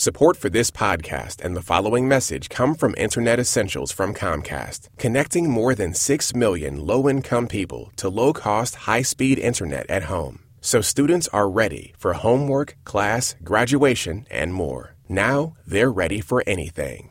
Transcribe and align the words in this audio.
Support 0.00 0.38
for 0.38 0.48
this 0.48 0.70
podcast 0.70 1.44
and 1.44 1.54
the 1.54 1.60
following 1.60 2.08
message 2.08 2.48
come 2.48 2.74
from 2.74 2.94
Internet 2.96 3.38
Essentials 3.38 3.92
from 3.92 4.14
Comcast, 4.14 4.88
connecting 4.96 5.50
more 5.50 5.74
than 5.74 5.92
6 5.92 6.34
million 6.34 6.86
low 6.86 7.06
income 7.06 7.46
people 7.46 7.92
to 7.96 8.08
low 8.08 8.32
cost, 8.32 8.76
high 8.86 9.02
speed 9.02 9.38
internet 9.38 9.84
at 9.90 10.04
home. 10.04 10.40
So 10.62 10.80
students 10.80 11.28
are 11.34 11.50
ready 11.50 11.92
for 11.98 12.14
homework, 12.14 12.78
class, 12.84 13.36
graduation, 13.44 14.26
and 14.30 14.54
more. 14.54 14.96
Now 15.06 15.52
they're 15.66 15.92
ready 15.92 16.22
for 16.22 16.42
anything. 16.46 17.10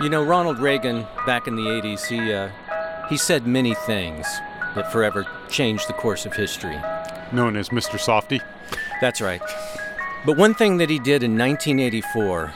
You 0.00 0.08
know, 0.08 0.24
Ronald 0.24 0.58
Reagan, 0.58 1.06
back 1.26 1.46
in 1.46 1.56
the 1.56 1.64
80s, 1.64 2.06
he, 2.06 2.32
uh, 2.32 2.48
he 3.10 3.18
said 3.18 3.46
many 3.46 3.74
things 3.74 4.26
that 4.74 4.90
forever 4.92 5.26
changed 5.48 5.88
the 5.88 5.92
course 5.92 6.26
of 6.26 6.34
history. 6.34 6.76
known 7.32 7.56
as 7.56 7.70
Mr. 7.70 7.98
Softy. 7.98 8.40
That's 9.00 9.20
right. 9.20 9.42
But 10.24 10.36
one 10.36 10.54
thing 10.54 10.76
that 10.78 10.88
he 10.88 10.98
did 10.98 11.22
in 11.22 11.36
1984, 11.36 12.52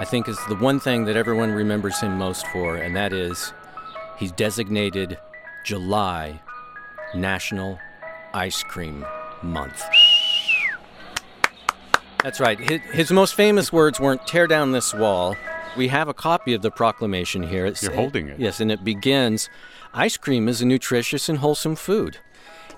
I 0.00 0.04
think, 0.04 0.28
is 0.28 0.38
the 0.48 0.56
one 0.56 0.78
thing 0.80 1.04
that 1.06 1.16
everyone 1.16 1.52
remembers 1.52 2.00
him 2.00 2.16
most 2.16 2.46
for, 2.48 2.76
and 2.76 2.94
that 2.96 3.12
is 3.12 3.52
he 4.18 4.28
designated 4.28 5.18
July 5.64 6.40
National 7.14 7.78
Ice 8.32 8.62
Cream 8.62 9.04
Month. 9.42 9.82
That's 12.22 12.40
right. 12.40 12.58
His, 12.58 12.80
his 12.92 13.12
most 13.12 13.34
famous 13.34 13.72
words 13.72 14.00
weren't 14.00 14.26
tear 14.26 14.46
down 14.46 14.72
this 14.72 14.94
wall. 14.94 15.36
We 15.76 15.88
have 15.88 16.08
a 16.08 16.14
copy 16.14 16.54
of 16.54 16.62
the 16.62 16.70
proclamation 16.70 17.42
here. 17.42 17.66
It's, 17.66 17.82
You're 17.82 17.92
holding 17.92 18.28
it. 18.28 18.38
Yes, 18.40 18.60
and 18.60 18.72
it 18.72 18.82
begins 18.82 19.50
Ice 19.96 20.16
cream 20.16 20.48
is 20.48 20.60
a 20.60 20.66
nutritious 20.66 21.28
and 21.28 21.38
wholesome 21.38 21.76
food. 21.76 22.18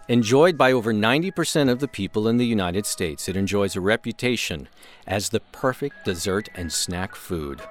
Enjoyed 0.06 0.58
by 0.58 0.70
over 0.70 0.92
90% 0.92 1.70
of 1.70 1.80
the 1.80 1.88
people 1.88 2.28
in 2.28 2.36
the 2.36 2.44
United 2.44 2.84
States, 2.84 3.26
it 3.26 3.38
enjoys 3.38 3.74
a 3.74 3.80
reputation 3.80 4.68
as 5.06 5.30
the 5.30 5.40
perfect 5.40 6.04
dessert 6.04 6.50
and 6.54 6.70
snack 6.70 7.14
food. 7.14 7.62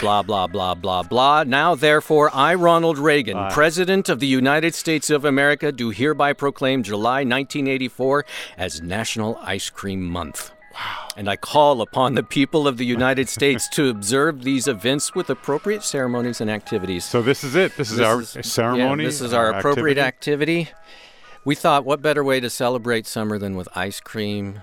Blah, 0.00 0.22
blah, 0.22 0.46
blah, 0.46 0.76
blah, 0.76 1.02
blah. 1.02 1.42
Now, 1.42 1.74
therefore, 1.74 2.30
I, 2.32 2.54
Ronald 2.54 2.96
Reagan, 2.96 3.50
President 3.50 4.08
of 4.08 4.20
the 4.20 4.28
United 4.28 4.76
States 4.76 5.10
of 5.10 5.24
America, 5.24 5.72
do 5.72 5.90
hereby 5.90 6.32
proclaim 6.32 6.84
July 6.84 7.24
1984 7.24 8.24
as 8.56 8.80
National 8.80 9.36
Ice 9.42 9.68
Cream 9.68 10.00
Month. 10.00 10.53
And 11.16 11.28
I 11.28 11.36
call 11.36 11.80
upon 11.80 12.14
the 12.14 12.22
people 12.22 12.66
of 12.66 12.76
the 12.76 12.84
United 12.86 13.28
States 13.38 13.68
to 13.70 13.88
observe 13.88 14.42
these 14.42 14.66
events 14.66 15.14
with 15.14 15.30
appropriate 15.30 15.82
ceremonies 15.84 16.40
and 16.40 16.50
activities. 16.50 17.04
So 17.04 17.22
this 17.22 17.44
is 17.44 17.54
it. 17.54 17.76
This 17.76 17.90
is 17.90 17.98
This 17.98 18.06
our 18.06 18.20
is- 18.22 18.52
ceremony. 18.52 19.04
Yeah, 19.04 19.08
this 19.08 19.20
is 19.20 19.32
our 19.32 19.50
appropriate 19.50 19.98
activity. 19.98 20.62
activity. 20.62 20.78
We 21.44 21.54
thought, 21.54 21.84
what 21.84 22.00
better 22.02 22.24
way 22.24 22.40
to 22.40 22.48
celebrate 22.50 23.06
summer 23.06 23.38
than 23.38 23.54
with 23.54 23.68
ice 23.76 24.00
cream? 24.00 24.62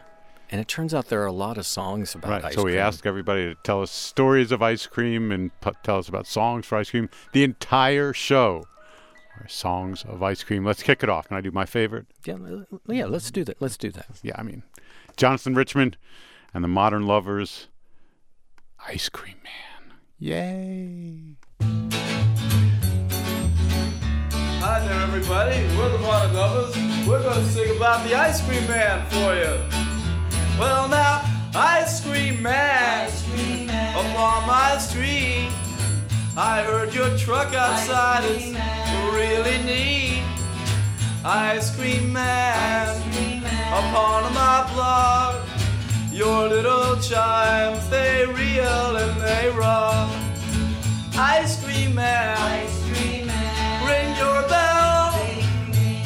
And 0.49 0.59
it 0.59 0.67
turns 0.67 0.93
out 0.93 1.07
there 1.07 1.21
are 1.21 1.27
a 1.27 1.31
lot 1.31 1.57
of 1.57 1.65
songs 1.65 2.13
about 2.15 2.31
ice 2.31 2.31
cream. 2.31 2.43
Right. 2.43 2.49
ice 2.49 2.55
So 2.55 2.63
we 2.63 2.71
cream. 2.71 2.81
asked 2.81 3.05
everybody 3.05 3.45
to 3.45 3.55
tell 3.63 3.81
us 3.81 3.91
stories 3.91 4.51
of 4.51 4.61
ice 4.61 4.85
cream 4.87 5.31
and 5.31 5.57
pu- 5.61 5.71
tell 5.83 5.97
us 5.99 6.09
about 6.09 6.27
songs 6.27 6.65
for 6.65 6.77
ice 6.77 6.89
cream. 6.89 7.07
The 7.31 7.43
entire 7.45 8.11
show 8.11 8.65
are 9.39 9.47
songs 9.47 10.03
of 10.03 10.21
ice 10.21 10.43
cream. 10.43 10.65
Let's 10.65 10.83
kick 10.83 11.03
it 11.03 11.09
off. 11.09 11.29
Can 11.29 11.37
I 11.37 11.41
do 11.41 11.51
my 11.51 11.65
favorite? 11.65 12.07
Yeah, 12.25 12.35
yeah, 12.87 13.05
let's 13.05 13.31
do 13.31 13.45
that. 13.45 13.61
Let's 13.61 13.77
do 13.77 13.91
that. 13.91 14.07
Yeah, 14.23 14.33
I 14.37 14.43
mean, 14.43 14.63
Jonathan 15.17 15.55
Richman 15.55 15.95
and 16.53 16.63
the 16.63 16.67
Modern 16.67 17.05
Lovers, 17.05 17.67
Ice 18.87 19.09
Cream 19.09 19.37
Man. 19.43 19.97
Yay! 20.17 21.37
Hi 24.59 24.79
there, 24.85 25.01
everybody. 25.01 25.57
We're 25.77 25.89
the 25.89 25.97
Modern 25.99 26.33
Lovers. 26.33 26.75
We're 27.07 27.23
going 27.23 27.43
to 27.43 27.51
sing 27.51 27.75
about 27.75 28.07
the 28.07 28.15
Ice 28.15 28.45
Cream 28.47 28.67
Man 28.67 29.05
for 29.09 29.33
you. 29.35 29.59
Well, 30.59 30.87
now, 30.87 31.23
Ice 31.55 32.05
Cream 32.05 32.41
Man, 32.41 33.09
upon 33.95 34.47
my 34.47 34.77
street. 34.77 35.49
I 36.37 36.63
heard 36.63 36.93
your 36.93 37.17
truck 37.17 37.53
outside 37.53 38.23
is 38.25 38.55
really 39.13 39.57
neat. 39.63 40.23
Ice 41.23 41.75
Cream 41.75 42.11
Man, 42.11 42.97
upon 43.69 44.33
my 44.33 44.67
block. 44.73 45.47
Your 46.11 46.49
little 46.49 46.95
chimes, 46.99 47.87
they 47.89 48.25
reel 48.25 48.95
and 48.97 49.21
they 49.21 49.51
rock. 49.55 50.09
Ice 51.13 51.63
Cream 51.63 51.93
Man, 51.93 52.67
ring 53.85 54.17
your 54.17 54.41
bell. 54.49 55.11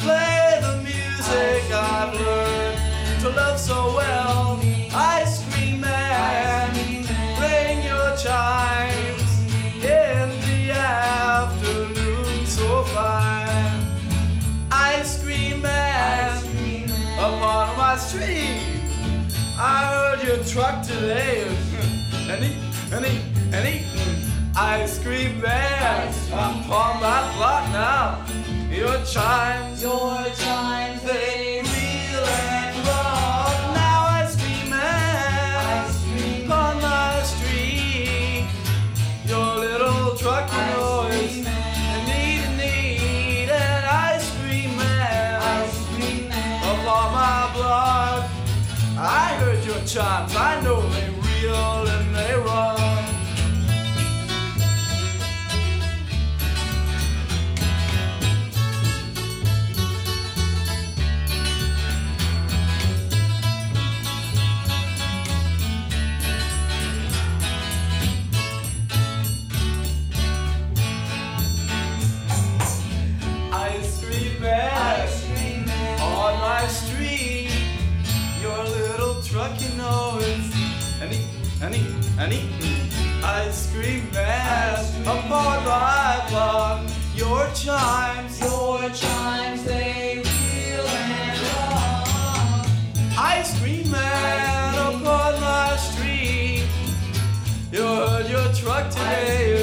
Play 0.00 0.58
the 0.60 0.82
music 0.84 1.72
I've 1.72 2.12
learned 2.20 3.20
to 3.22 3.30
love 3.30 3.58
so 3.58 3.96
well. 3.96 4.60
Ice 4.92 5.42
Cream 5.50 5.80
Man, 5.80 6.74
ring 7.40 7.82
your 7.82 8.16
chimes 8.18 8.95
street. 17.98 18.60
I 19.58 20.16
heard 20.16 20.26
your 20.26 20.44
truck 20.44 20.82
today, 20.82 21.46
and 22.28 22.44
eat, 22.44 22.58
and 22.92 23.66
and. 23.66 23.86
Ice 24.58 24.98
cream 25.02 25.40
man, 25.40 26.08
upon 26.32 27.00
my 27.00 27.32
block 27.36 27.68
now. 27.72 28.26
Your 28.70 29.04
chimes, 29.04 29.82
your 29.82 30.24
chimes, 30.36 31.02
they 31.02 31.65
I 49.94 50.60
know 50.64 50.80
they 50.80 51.08
real 51.10 51.86
and 51.86 52.12
they 52.12 52.34
rock. 52.34 52.75
Ice 83.76 83.84
cream 83.84 84.10
man, 84.10 85.02
upon 85.02 85.64
my 85.64 86.26
block. 86.30 86.90
Your 87.14 87.46
chimes, 87.54 88.40
your 88.40 88.88
chimes, 88.88 89.64
they 89.64 90.22
reel 90.24 90.86
and 90.86 91.40
rock. 91.42 92.66
Ice 93.18 93.60
cream 93.60 93.90
man, 93.90 94.74
upon 94.74 95.40
my 95.42 95.76
street. 95.76 96.64
You 97.70 97.82
heard 97.82 98.30
your 98.30 98.50
truck 98.54 98.88
today. 98.88 99.55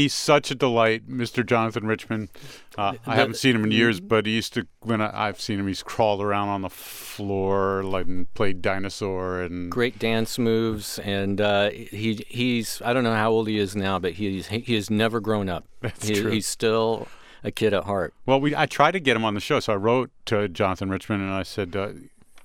He's 0.00 0.14
such 0.14 0.50
a 0.50 0.54
delight, 0.54 1.08
Mr. 1.08 1.44
Jonathan 1.44 1.86
Richman. 1.86 2.30
Uh, 2.78 2.94
I 3.06 3.16
haven't 3.16 3.34
seen 3.36 3.54
him 3.54 3.64
in 3.64 3.70
years, 3.70 4.00
but 4.00 4.24
he 4.26 4.32
used 4.32 4.54
to 4.54 4.66
when 4.80 5.00
I, 5.02 5.28
I've 5.28 5.40
seen 5.40 5.60
him, 5.60 5.66
he's 5.66 5.82
crawled 5.82 6.22
around 6.22 6.48
on 6.48 6.62
the 6.62 6.70
floor 6.70 7.82
like 7.82 8.06
and 8.06 8.32
played 8.34 8.62
dinosaur 8.62 9.40
and 9.42 9.70
Great 9.70 9.98
dance 9.98 10.38
moves, 10.38 10.98
and 11.00 11.40
uh, 11.40 11.70
he 11.70 12.24
he's 12.28 12.80
I 12.84 12.92
don't 12.92 13.04
know 13.04 13.14
how 13.14 13.30
old 13.30 13.46
he 13.48 13.58
is 13.58 13.76
now, 13.76 13.98
but 13.98 14.12
he's 14.14 14.46
he, 14.48 14.60
he 14.60 14.74
has 14.74 14.88
never 14.90 15.20
grown 15.20 15.48
up. 15.48 15.66
That's 15.80 16.08
He- 16.08 16.14
true. 16.20 16.30
He's 16.30 16.46
still 16.46 17.08
a 17.44 17.50
kid 17.50 17.74
at 17.74 17.84
heart. 17.84 18.14
Well, 18.26 18.40
we 18.40 18.54
I 18.56 18.66
tried 18.66 18.92
to 18.92 19.00
get 19.00 19.16
him 19.16 19.24
on 19.24 19.34
the 19.34 19.40
show, 19.40 19.60
so 19.60 19.72
I 19.72 19.76
wrote 19.76 20.10
to 20.26 20.48
Jonathan 20.48 20.88
Richman 20.90 21.20
and 21.20 21.30
I 21.32 21.42
said, 21.42 21.76
uh, 21.76 21.88
"Why 21.88 21.92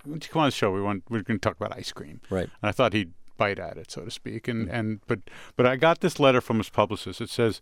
don't 0.08 0.24
you 0.26 0.30
come 0.32 0.42
on 0.42 0.48
the 0.48 0.52
show? 0.52 0.72
We 0.72 0.82
want 0.82 1.04
we're 1.10 1.22
going 1.22 1.40
to 1.40 1.44
talk 1.50 1.56
about 1.56 1.76
ice 1.78 1.92
cream." 1.92 2.20
Right. 2.30 2.44
And 2.62 2.70
I 2.70 2.72
thought 2.72 2.94
he'd 2.94 3.14
bite 3.38 3.60
at 3.60 3.78
it, 3.78 3.92
so 3.92 4.04
to 4.06 4.12
speak. 4.12 4.48
And 4.48 4.68
hmm. 4.68 4.76
and 4.76 5.00
but 5.08 5.20
but 5.56 5.66
I 5.66 5.76
got 5.76 6.02
this 6.02 6.20
letter 6.20 6.42
from 6.42 6.58
his 6.58 6.70
publicist. 6.70 7.22
It 7.22 7.30
says, 7.30 7.62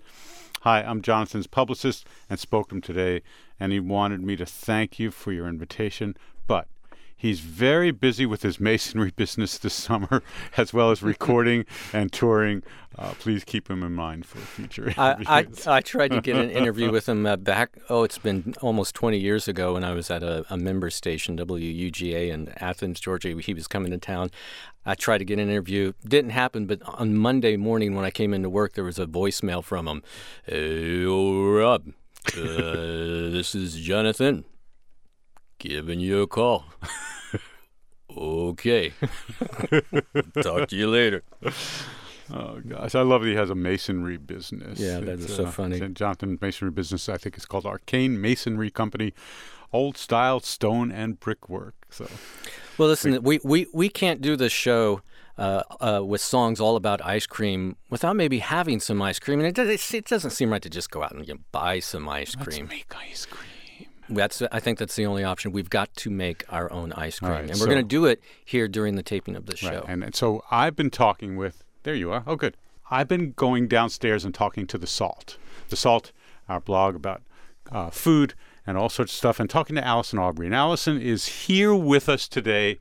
"Hi, 0.61 0.81
I'm 0.81 1.01
Jonathan's 1.01 1.47
publicist 1.47 2.07
and 2.29 2.39
spoke 2.39 2.69
to 2.69 2.75
him 2.75 2.81
today, 2.81 3.21
and 3.59 3.71
he 3.71 3.79
wanted 3.79 4.21
me 4.21 4.35
to 4.35 4.45
thank 4.45 4.99
you 4.99 5.11
for 5.11 5.31
your 5.31 5.47
invitation, 5.47 6.15
but." 6.47 6.67
He's 7.23 7.39
very 7.39 7.91
busy 7.91 8.25
with 8.25 8.41
his 8.41 8.59
masonry 8.59 9.11
business 9.15 9.57
this 9.57 9.73
summer, 9.73 10.21
as 10.57 10.73
well 10.73 10.91
as 10.91 11.01
recording 11.01 11.65
and 11.93 12.11
touring. 12.11 12.63
Uh, 12.97 13.13
please 13.17 13.45
keep 13.45 13.69
him 13.69 13.81
in 13.81 13.93
mind 13.93 14.25
for 14.25 14.39
future 14.39 14.93
I, 14.97 15.15
I, 15.25 15.39
interviews. 15.39 15.65
I 15.65 15.79
tried 15.79 16.11
to 16.11 16.19
get 16.19 16.35
an 16.35 16.49
interview 16.51 16.91
with 16.91 17.07
him 17.07 17.25
uh, 17.25 17.37
back, 17.37 17.77
oh, 17.89 18.03
it's 18.03 18.17
been 18.17 18.55
almost 18.61 18.93
20 18.95 19.17
years 19.17 19.47
ago 19.47 19.75
when 19.75 19.85
I 19.85 19.93
was 19.93 20.11
at 20.11 20.21
a, 20.21 20.43
a 20.49 20.57
member 20.57 20.89
station, 20.89 21.37
WUGA 21.37 22.29
in 22.29 22.49
Athens, 22.57 22.99
Georgia. 22.99 23.33
He 23.39 23.53
was 23.53 23.69
coming 23.69 23.91
to 23.91 23.97
town. 23.97 24.29
I 24.85 24.93
tried 24.93 25.19
to 25.19 25.25
get 25.25 25.39
an 25.39 25.49
interview. 25.49 25.93
Didn't 26.05 26.31
happen, 26.31 26.65
but 26.65 26.81
on 26.83 27.15
Monday 27.15 27.55
morning 27.55 27.95
when 27.95 28.03
I 28.03 28.11
came 28.11 28.33
into 28.33 28.49
work, 28.49 28.73
there 28.73 28.83
was 28.83 28.99
a 28.99 29.05
voicemail 29.05 29.63
from 29.63 29.87
him. 29.87 30.03
Hey, 30.45 31.05
oh, 31.05 31.53
Rob, 31.53 31.87
uh, 32.33 33.31
this 33.31 33.55
is 33.55 33.75
Jonathan 33.75 34.43
giving 35.63 36.01
you 36.01 36.21
a 36.21 36.27
call. 36.27 36.65
okay. 38.18 38.92
Talk 40.44 40.68
to 40.68 40.75
you 40.75 40.88
later. 40.88 41.24
Oh 42.31 42.60
gosh, 42.68 42.95
I 42.95 43.01
love 43.01 43.21
that 43.21 43.30
he 43.30 43.36
has 43.36 43.50
a 43.50 43.56
masonry 43.56 44.18
business. 44.18 44.77
Yeah, 44.77 45.00
that 45.00 45.19
It's, 45.19 45.25
is 45.25 45.36
so 45.36 45.45
uh, 45.45 45.51
funny. 45.51 45.80
Jonathan 45.89 46.38
Masonry 46.42 46.71
Business, 46.71 47.07
I 47.07 47.18
think 47.18 47.38
it's 47.38 47.45
called 47.45 47.65
Arcane 47.65 48.19
Masonry 48.19 48.69
Company, 48.69 49.13
old 49.71 49.98
style 49.98 50.42
stone 50.42 50.92
and 50.92 51.18
brickwork. 51.19 51.75
So 51.89 52.07
Well, 52.77 52.89
listen, 52.89 53.24
we, 53.24 53.39
we, 53.44 53.68
we 53.74 53.88
can't 53.88 54.19
do 54.21 54.36
this 54.36 54.51
show 54.51 55.01
uh, 55.38 55.63
uh, 55.80 56.01
with 56.04 56.21
songs 56.21 56.59
all 56.59 56.75
about 56.75 57.04
ice 57.06 57.25
cream 57.25 57.77
without 57.89 58.18
maybe 58.18 58.39
having 58.39 58.81
some 58.81 59.01
ice 59.01 59.19
cream. 59.19 59.39
And 59.39 59.48
it, 59.48 59.56
does, 59.56 59.94
it 59.94 60.06
doesn't 60.06 60.31
seem 60.31 60.50
right 60.51 60.62
to 60.62 60.69
just 60.69 60.92
go 60.92 61.04
out 61.04 61.13
and 61.13 61.25
you 61.25 61.36
know, 61.36 61.39
buy 61.54 61.80
some 61.80 62.09
ice 62.09 62.36
cream. 62.36 62.68
make 62.68 62.94
ice 62.95 63.25
cream. 63.25 63.52
That's 64.09 64.41
I 64.51 64.59
think 64.59 64.79
that's 64.79 64.95
the 64.95 65.05
only 65.05 65.23
option. 65.23 65.51
We've 65.51 65.69
got 65.69 65.95
to 65.97 66.09
make 66.09 66.44
our 66.50 66.71
own 66.71 66.91
ice 66.94 67.19
cream, 67.19 67.31
right, 67.31 67.41
and 67.41 67.51
we're 67.51 67.55
so- 67.57 67.65
going 67.65 67.77
to 67.77 67.83
do 67.83 68.05
it 68.05 68.21
here 68.44 68.67
during 68.67 68.95
the 68.95 69.03
taping 69.03 69.35
of 69.35 69.45
the 69.45 69.55
show. 69.55 69.69
Right. 69.69 69.83
And, 69.88 70.03
and 70.03 70.15
so 70.15 70.44
I've 70.51 70.75
been 70.75 70.89
talking 70.89 71.35
with. 71.35 71.63
There 71.83 71.95
you 71.95 72.11
are. 72.11 72.23
Oh, 72.25 72.35
good. 72.35 72.55
I've 72.89 73.07
been 73.07 73.31
going 73.31 73.67
downstairs 73.67 74.23
and 74.23 74.33
talking 74.33 74.67
to 74.67 74.77
the 74.77 74.88
Salt, 74.88 75.38
the 75.69 75.75
Salt, 75.75 76.11
our 76.47 76.59
blog 76.59 76.95
about 76.95 77.21
uh, 77.71 77.89
food 77.89 78.35
and 78.65 78.77
all 78.77 78.89
sorts 78.89 79.11
of 79.13 79.17
stuff, 79.17 79.39
and 79.39 79.50
talking 79.50 79.75
to 79.75 79.85
Allison 79.85 80.19
Aubrey. 80.19 80.45
And 80.45 80.56
Allison 80.56 81.01
is 81.01 81.25
here 81.27 81.73
with 81.75 82.07
us 82.07 82.27
today 82.27 82.79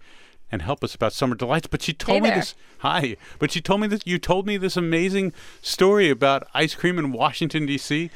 and 0.53 0.61
help 0.63 0.85
us 0.85 0.95
about 0.95 1.15
summer 1.15 1.35
delights. 1.35 1.67
But 1.67 1.83
she 1.83 1.95
told 1.95 2.23
me 2.23 2.29
there. 2.29 2.39
this. 2.39 2.55
Hi. 2.81 3.17
But 3.39 3.51
she 3.51 3.61
told 3.61 3.81
me 3.81 3.87
that 3.89 4.07
you 4.07 4.19
told 4.19 4.47
me 4.47 4.59
this 4.59 4.77
amazing 4.77 5.33
story 5.63 6.11
about 6.11 6.47
ice 6.53 6.75
cream 6.75 6.99
in 6.99 7.11
Washington 7.11 7.65
D.C. 7.65 8.11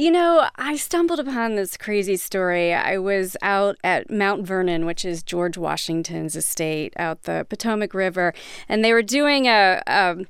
You 0.00 0.10
know, 0.10 0.48
I 0.56 0.76
stumbled 0.76 1.20
upon 1.20 1.56
this 1.56 1.76
crazy 1.76 2.16
story. 2.16 2.72
I 2.72 2.96
was 2.96 3.36
out 3.42 3.76
at 3.84 4.10
Mount 4.10 4.46
Vernon, 4.46 4.86
which 4.86 5.04
is 5.04 5.22
George 5.22 5.58
Washington's 5.58 6.34
estate 6.34 6.94
out 6.96 7.24
the 7.24 7.46
Potomac 7.50 7.92
River, 7.92 8.32
and 8.66 8.82
they 8.82 8.94
were 8.94 9.02
doing 9.02 9.44
a, 9.44 9.82
um 9.86 10.26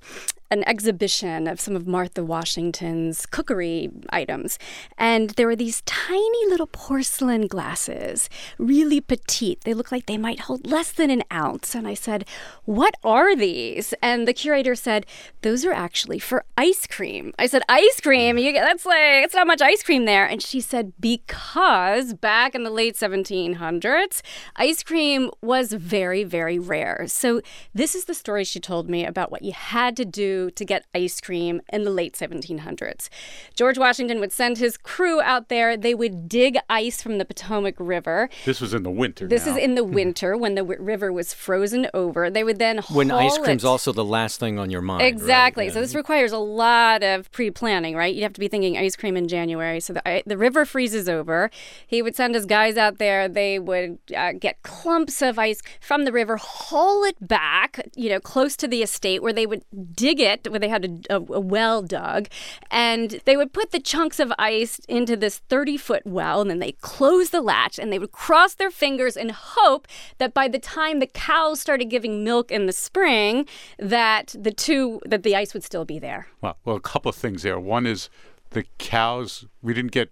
an 0.50 0.67
exhibition 0.67 1.47
of 1.47 1.61
some 1.61 1.76
of 1.76 1.87
Martha 1.87 2.25
Washington's 2.25 3.25
cookery 3.25 3.91
items. 4.11 4.58
And 4.99 5.31
there 5.31 5.47
were 5.47 5.56
these 5.56 5.82
tiny 5.82 6.47
little 6.49 6.67
porcelain 6.67 7.47
glasses, 7.47 8.29
really 8.58 9.00
petite. 9.00 9.61
They 9.62 9.75
looked 9.75 9.93
like 9.93 10.06
they 10.06 10.19
might 10.19 10.41
hold 10.41 10.67
less 10.67 10.91
than 10.91 11.11
an 11.11 11.23
ounce. 11.32 11.75
And 11.75 11.87
I 11.87 11.94
said, 11.94 12.25
What 12.64 12.94
are 13.05 13.37
these? 13.37 13.94
And 14.02 14.26
the 14.26 14.32
curator 14.32 14.75
said, 14.75 15.06
Those 15.43 15.64
are 15.64 15.73
actually 15.73 16.19
for 16.19 16.44
ice 16.58 16.87
cream. 16.87 17.32
I 17.38 17.47
said, 17.47 17.62
Ice 17.69 18.00
cream? 18.00 18.37
You, 18.37 18.52
that's 18.52 18.85
like, 18.85 19.25
it's 19.25 19.35
not 19.35 19.47
much 19.47 19.62
ice 19.62 19.85
cream 19.85 20.05
there. 20.05 20.26
And 20.26 20.43
she 20.43 20.61
said, 20.61 20.93
Because 20.99 22.14
back 22.14 22.56
in 22.56 22.64
the 22.64 22.70
late 22.70 22.97
1700s, 22.97 24.23
ice 24.56 24.82
cream 24.82 25.31
was 25.41 25.73
very, 25.73 26.25
very 26.25 26.58
rare. 26.58 27.05
So 27.06 27.41
this 27.73 27.94
is 27.94 28.06
the 28.06 28.14
story 28.14 28.43
she 28.43 28.58
told 28.58 28.91
me 28.91 29.06
about 29.06 29.31
what 29.31 29.43
you 29.43 29.52
had 29.52 29.97
to 29.97 30.05
do 30.05 30.39
to 30.48 30.64
get 30.64 30.87
ice 30.94 31.20
cream 31.20 31.60
in 31.72 31.82
the 31.84 31.90
late 31.90 32.14
1700s. 32.14 33.08
George 33.54 33.76
Washington 33.76 34.20
would 34.20 34.32
send 34.32 34.58
his 34.58 34.76
crew 34.76 35.20
out 35.20 35.48
there. 35.48 35.76
They 35.76 35.94
would 35.94 36.28
dig 36.28 36.56
ice 36.70 37.02
from 37.02 37.19
the 37.19 37.25
Potomac 37.25 37.75
River. 37.78 38.31
This 38.44 38.60
was 38.60 38.72
in 38.72 38.84
the 38.84 38.90
winter. 38.90 39.26
This 39.26 39.44
now. 39.46 39.52
is 39.56 39.58
in 39.58 39.75
the 39.75 39.84
winter 39.84 40.37
when 40.37 40.54
the 40.54 40.62
w- 40.62 40.81
river 40.81 41.12
was 41.12 41.34
frozen 41.34 41.88
over. 41.92 42.31
They 42.31 42.44
would 42.44 42.58
then 42.60 42.78
when 42.90 43.10
ice 43.10 43.34
haul 43.34 43.44
cream's 43.44 43.64
it- 43.64 43.69
also 43.69 43.92
the 43.92 44.04
last 44.04 44.38
thing 44.40 44.58
on 44.58 44.70
your 44.70 44.81
mind. 44.82 45.02
right? 45.02 45.08
Exactly. 45.12 45.66
Yeah. 45.66 45.72
So 45.72 45.81
this 45.81 45.94
requires 45.94 46.31
a 46.32 46.38
lot 46.38 47.02
of 47.02 47.31
pre-planning, 47.32 47.96
right? 47.96 48.14
You'd 48.14 48.22
have 48.22 48.32
to 48.34 48.40
be 48.40 48.48
thinking 48.48 48.78
ice 48.78 48.94
cream 48.94 49.16
in 49.16 49.26
January. 49.26 49.81
So 49.81 49.92
the 49.92 50.22
the 50.26 50.38
river 50.38 50.64
freezes 50.64 51.08
over. 51.08 51.50
He 51.87 52.02
would 52.02 52.14
send 52.14 52.34
his 52.37 52.46
guys 52.46 52.76
out 52.76 52.98
there. 52.98 53.28
They 53.28 53.58
would 53.58 53.98
uh, 54.16 54.32
get 54.38 54.62
clumps 54.62 55.22
of 55.22 55.38
ice 55.38 55.60
from 55.81 56.04
the 56.04 56.12
river, 56.12 56.37
haul 56.37 57.02
it 57.04 57.16
back, 57.26 57.81
you 57.96 58.08
know, 58.10 58.20
close 58.20 58.54
to 58.56 58.69
the 58.69 58.82
estate 58.82 59.22
where 59.22 59.32
they 59.32 59.46
would 59.46 59.64
dig 59.94 60.20
it, 60.20 60.30
where 60.49 60.59
they 60.59 60.69
had 60.69 61.03
a, 61.11 61.17
a, 61.17 61.17
a 61.17 61.41
well 61.41 61.82
dug, 61.82 62.29
and 62.71 63.21
they 63.25 63.37
would 63.37 63.53
put 63.53 63.71
the 63.71 63.81
chunks 63.81 64.21
of 64.21 64.32
ice 64.38 64.81
into 64.88 65.17
this 65.17 65.41
30-foot 65.49 66.03
well, 66.06 66.41
and 66.41 66.50
then 66.50 66.59
they 66.59 66.73
close 66.73 67.31
the 67.31 67.41
latch, 67.41 67.79
and 67.79 67.93
they 67.93 67.99
would 67.99 68.12
cross 68.12 68.55
their 68.55 68.71
fingers 68.71 69.17
and 69.17 69.32
hope 69.32 69.87
that 70.19 70.35
by 70.35 70.49
the 70.49 70.59
time 70.59 70.99
the 70.99 71.06
cows 71.06 71.61
started 71.61 71.87
giving 71.87 72.25
milk 72.25 72.50
in 72.50 72.67
the 72.67 72.73
spring, 72.73 73.47
that 73.79 74.35
the 74.38 74.53
two 74.53 75.00
that 75.05 75.23
the 75.23 75.37
ice 75.37 75.55
would 75.55 75.65
still 75.65 75.85
be 75.85 75.99
there. 75.99 76.29
Well, 76.41 76.56
well, 76.65 76.76
a 76.76 76.81
couple 76.81 77.09
of 77.09 77.17
things 77.17 77.43
there. 77.43 77.59
One 77.59 77.87
is 77.87 78.09
the 78.50 78.65
cows. 78.79 79.47
We 79.62 79.75
didn't 79.75 79.93
get 79.93 80.11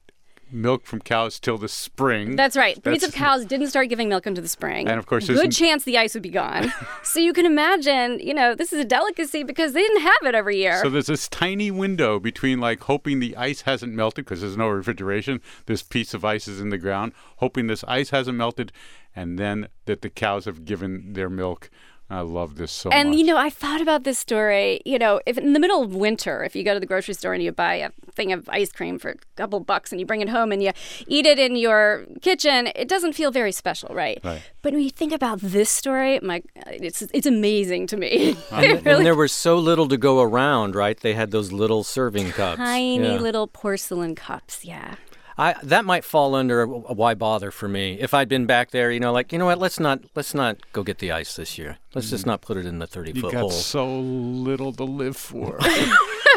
milk 0.50 0.86
from 0.86 1.00
cows 1.00 1.38
till 1.38 1.58
the 1.58 1.68
spring. 1.68 2.36
That's 2.36 2.56
right. 2.56 2.80
Breeds 2.82 3.04
of. 3.04 3.12
Cows 3.12 3.44
didn't 3.44 3.68
start 3.68 3.88
giving 3.88 4.08
milk 4.08 4.26
until 4.26 4.42
the 4.42 4.48
spring. 4.48 4.88
And 4.88 4.98
of 4.98 5.06
course, 5.06 5.26
there's 5.26 5.40
good 5.40 5.52
chance 5.52 5.84
the 5.84 5.98
ice 5.98 6.14
would 6.14 6.22
be 6.22 6.30
gone. 6.30 6.72
so 7.02 7.20
you 7.20 7.32
can 7.32 7.46
imagine, 7.46 8.20
you 8.20 8.34
know, 8.34 8.54
this 8.54 8.72
is 8.72 8.80
a 8.80 8.84
delicacy 8.84 9.42
because 9.42 9.72
they 9.72 9.80
didn't 9.80 10.02
have 10.02 10.22
it 10.24 10.34
every 10.34 10.58
year. 10.58 10.80
So 10.82 10.90
there's 10.90 11.06
this 11.06 11.28
tiny 11.28 11.70
window 11.70 12.18
between 12.18 12.60
like 12.60 12.80
hoping 12.82 13.20
the 13.20 13.36
ice 13.36 13.62
hasn't 13.62 13.92
melted 13.92 14.24
because 14.24 14.40
there's 14.40 14.56
no 14.56 14.68
refrigeration. 14.68 15.40
This 15.66 15.82
piece 15.82 16.14
of 16.14 16.24
ice 16.24 16.48
is 16.48 16.60
in 16.60 16.70
the 16.70 16.78
ground, 16.78 17.12
hoping 17.36 17.66
this 17.66 17.84
ice 17.84 18.10
hasn't 18.10 18.36
melted, 18.36 18.72
and 19.14 19.38
then 19.38 19.68
that 19.86 20.02
the 20.02 20.10
cows 20.10 20.44
have 20.44 20.64
given 20.64 21.12
their 21.14 21.30
milk. 21.30 21.70
I 22.10 22.20
love 22.20 22.56
this 22.56 22.72
so 22.72 22.88
And 22.90 23.10
much. 23.10 23.18
you 23.18 23.24
know, 23.26 23.36
I 23.36 23.50
thought 23.50 23.82
about 23.82 24.04
this 24.04 24.18
story. 24.18 24.80
You 24.86 24.98
know, 24.98 25.20
if 25.26 25.36
in 25.36 25.52
the 25.52 25.60
middle 25.60 25.82
of 25.82 25.94
winter, 25.94 26.42
if 26.42 26.56
you 26.56 26.64
go 26.64 26.72
to 26.72 26.80
the 26.80 26.86
grocery 26.86 27.12
store 27.14 27.34
and 27.34 27.42
you 27.42 27.52
buy 27.52 27.74
a 27.74 27.90
thing 28.12 28.32
of 28.32 28.48
ice 28.48 28.72
cream 28.72 28.98
for 28.98 29.10
a 29.10 29.14
couple 29.36 29.60
bucks 29.60 29.92
and 29.92 30.00
you 30.00 30.06
bring 30.06 30.22
it 30.22 30.28
home 30.30 30.50
and 30.50 30.62
you 30.62 30.72
eat 31.06 31.26
it 31.26 31.38
in 31.38 31.54
your 31.54 32.06
kitchen, 32.22 32.68
it 32.74 32.88
doesn't 32.88 33.12
feel 33.12 33.30
very 33.30 33.52
special, 33.52 33.94
right? 33.94 34.18
Right. 34.24 34.40
But 34.62 34.72
when 34.72 34.82
you 34.82 34.90
think 34.90 35.12
about 35.12 35.40
this 35.40 35.70
story, 35.70 36.18
my, 36.22 36.42
it's 36.66 37.02
it's 37.12 37.26
amazing 37.26 37.86
to 37.88 37.96
me. 37.98 38.36
And, 38.50 38.84
really 38.86 38.96
and 38.98 39.06
there 39.06 39.14
was 39.14 39.32
so 39.32 39.58
little 39.58 39.86
to 39.88 39.98
go 39.98 40.22
around, 40.22 40.74
right? 40.74 40.98
They 40.98 41.12
had 41.14 41.30
those 41.30 41.52
little 41.52 41.84
serving 41.84 42.30
cups. 42.32 42.56
tiny 42.56 42.96
Yeah. 43.14 43.18
little 43.20 43.46
porcelain 43.46 44.14
cups. 44.14 44.64
Yeah. 44.64 44.94
I 45.40 45.54
that 45.62 45.84
might 45.84 46.04
fall 46.04 46.34
under 46.34 46.62
a, 46.62 46.68
a 46.68 46.92
why 46.94 47.14
bother 47.14 47.52
for 47.52 47.68
me. 47.68 47.96
If 48.00 48.12
I'd 48.12 48.28
been 48.28 48.44
back 48.46 48.72
there, 48.72 48.90
you 48.90 48.98
know, 48.98 49.12
like 49.12 49.32
you 49.32 49.38
know 49.38 49.46
what, 49.46 49.60
let's 49.60 49.78
not 49.78 50.00
let's 50.16 50.34
not 50.34 50.56
go 50.72 50.82
get 50.82 50.98
the 50.98 51.12
ice 51.12 51.36
this 51.36 51.56
year. 51.56 51.76
Let's 51.94 52.10
just 52.10 52.26
not 52.26 52.42
put 52.42 52.56
it 52.58 52.66
in 52.66 52.78
the 52.80 52.86
thirty 52.86 53.12
Mm. 53.12 53.16
you 53.16 53.20
foot 53.22 53.32
got 53.32 53.40
hole. 53.40 53.50
so 53.50 53.98
little 54.00 54.72
to 54.74 54.84
live 54.84 55.16
for. 55.16 55.58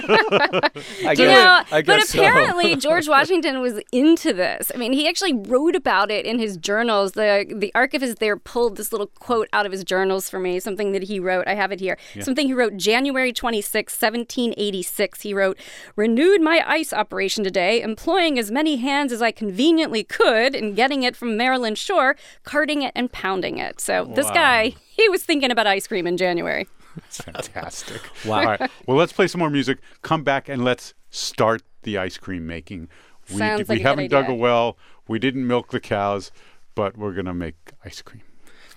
I 0.03 1.13
You 1.17 1.25
know, 1.25 1.61
I 1.71 1.81
but 1.81 1.85
guess 1.85 2.09
so. 2.09 2.19
apparently 2.19 2.75
George 2.75 3.07
Washington 3.07 3.59
was 3.61 3.79
into 3.91 4.33
this. 4.33 4.71
I 4.73 4.77
mean, 4.77 4.93
he 4.93 5.07
actually 5.07 5.33
wrote 5.33 5.75
about 5.75 6.09
it 6.09 6.25
in 6.25 6.39
his 6.39 6.57
journals. 6.57 7.11
The 7.11 7.45
the 7.53 7.71
archivist 7.75 8.19
there 8.19 8.37
pulled 8.37 8.77
this 8.77 8.91
little 8.91 9.07
quote 9.07 9.47
out 9.53 9.65
of 9.65 9.71
his 9.71 9.83
journals 9.83 10.29
for 10.29 10.39
me, 10.39 10.59
something 10.59 10.91
that 10.93 11.03
he 11.03 11.19
wrote. 11.19 11.47
I 11.47 11.53
have 11.55 11.71
it 11.71 11.79
here. 11.79 11.97
Something 12.21 12.47
he 12.47 12.53
wrote 12.53 12.77
January 12.77 13.33
26, 13.33 13.93
1786. 13.93 15.21
He 15.21 15.33
wrote, 15.33 15.57
"Renewed 15.95 16.41
my 16.41 16.63
ice 16.65 16.93
operation 16.93 17.43
today, 17.43 17.81
employing 17.81 18.39
as 18.39 18.51
many 18.51 18.77
hands 18.77 19.11
as 19.11 19.21
I 19.21 19.31
conveniently 19.31 20.03
could 20.03 20.55
in 20.55 20.73
getting 20.75 21.03
it 21.03 21.15
from 21.15 21.35
Maryland 21.37 21.77
shore, 21.77 22.15
carting 22.43 22.81
it 22.81 22.91
and 22.95 23.11
pounding 23.11 23.57
it." 23.57 23.79
So, 23.81 24.05
this 24.15 24.27
Wow. 24.27 24.33
guy, 24.33 24.73
he 25.01 25.09
was 25.09 25.23
thinking 25.23 25.51
about 25.51 25.67
ice 25.67 25.87
cream 25.87 26.07
in 26.07 26.17
January. 26.17 26.67
That's 26.95 27.21
fantastic. 27.21 28.01
Wow. 28.25 28.39
All 28.39 28.45
right. 28.45 28.71
Well, 28.85 28.97
let's 28.97 29.13
play 29.13 29.27
some 29.27 29.39
more 29.39 29.49
music. 29.49 29.79
Come 30.01 30.23
back 30.23 30.47
and 30.49 30.63
let's 30.63 30.93
start 31.09 31.63
the 31.83 31.97
ice 31.97 32.17
cream 32.17 32.45
making. 32.45 32.87
We, 33.29 33.37
Sounds 33.37 33.61
d- 33.61 33.63
like 33.63 33.69
we 33.69 33.75
a 33.75 33.77
good 33.77 33.87
haven't 33.87 34.07
dug 34.11 34.29
a 34.29 34.35
well. 34.35 34.77
We 35.07 35.17
didn't 35.19 35.47
milk 35.47 35.71
the 35.71 35.79
cows, 35.79 36.31
but 36.75 36.97
we're 36.97 37.13
going 37.13 37.25
to 37.25 37.33
make 37.33 37.55
ice 37.83 38.01
cream. 38.01 38.23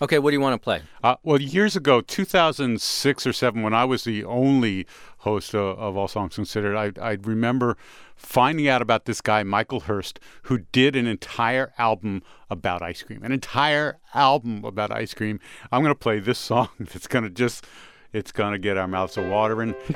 Okay, 0.02 0.18
what 0.18 0.30
do 0.30 0.36
you 0.36 0.40
want 0.40 0.60
to 0.60 0.62
play? 0.62 0.82
Uh, 1.02 1.16
well, 1.22 1.40
years 1.40 1.76
ago, 1.76 2.00
2006 2.00 3.26
or 3.26 3.32
7, 3.32 3.62
when 3.62 3.72
I 3.72 3.84
was 3.84 4.04
the 4.04 4.24
only 4.24 4.86
host 5.18 5.54
of, 5.54 5.78
of 5.78 5.96
All 5.96 6.08
Songs 6.08 6.34
Considered, 6.34 6.76
I, 6.76 6.92
I 7.00 7.12
remember 7.22 7.76
finding 8.16 8.68
out 8.68 8.82
about 8.82 9.04
this 9.04 9.20
guy, 9.20 9.42
Michael 9.44 9.80
Hearst, 9.80 10.18
who 10.42 10.58
did 10.72 10.96
an 10.96 11.06
entire 11.06 11.72
album 11.78 12.22
about 12.50 12.82
ice 12.82 13.02
cream. 13.02 13.22
An 13.22 13.32
entire 13.32 13.98
album 14.14 14.64
about 14.64 14.90
ice 14.90 15.14
cream. 15.14 15.38
I'm 15.70 15.82
going 15.82 15.94
to 15.94 15.98
play 15.98 16.18
this 16.18 16.38
song 16.38 16.68
that's 16.80 17.06
going 17.06 17.24
to 17.24 17.30
just. 17.30 17.66
It's 18.12 18.30
gonna 18.30 18.60
get 18.60 18.76
our 18.76 18.86
mouths 18.86 19.16
a 19.16 19.28
watering. 19.28 19.74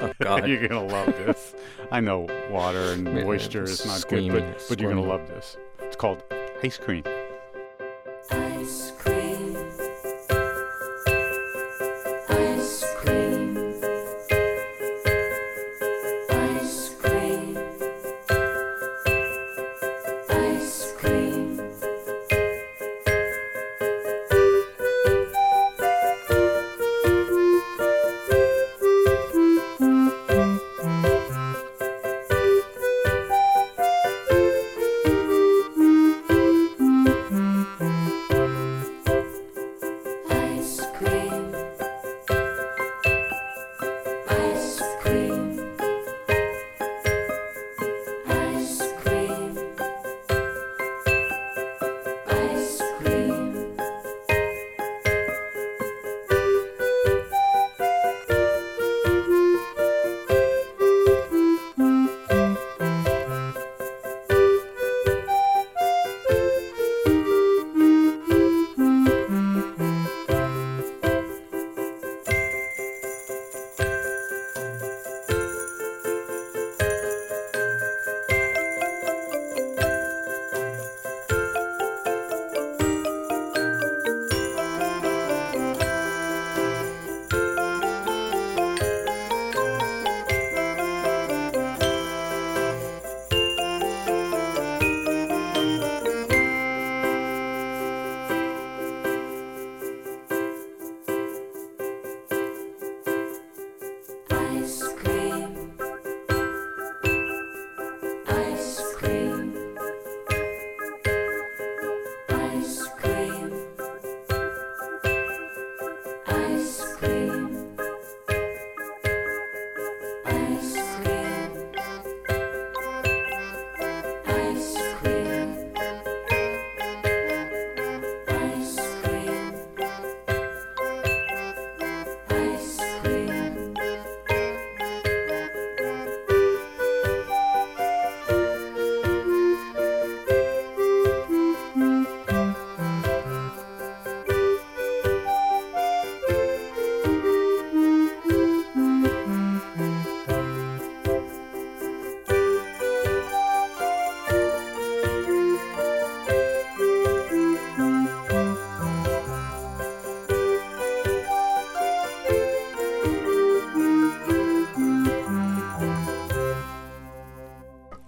Oh, 0.00 0.12
God. 0.18 0.48
You're 0.48 0.66
gonna 0.66 0.86
love 0.86 1.08
this. 1.08 1.54
I 1.92 2.00
know 2.00 2.26
water 2.50 2.92
and 2.92 3.04
moisture 3.04 3.64
is 3.64 3.84
not 3.84 4.08
good, 4.08 4.32
but, 4.32 4.64
but 4.66 4.80
you're 4.80 4.94
gonna 4.94 5.06
love 5.06 5.28
this. 5.28 5.58
It's 5.80 5.94
called 5.94 6.22
ice 6.62 6.78
cream. 6.78 7.04
Ice 8.30 8.92
cream. 8.98 9.15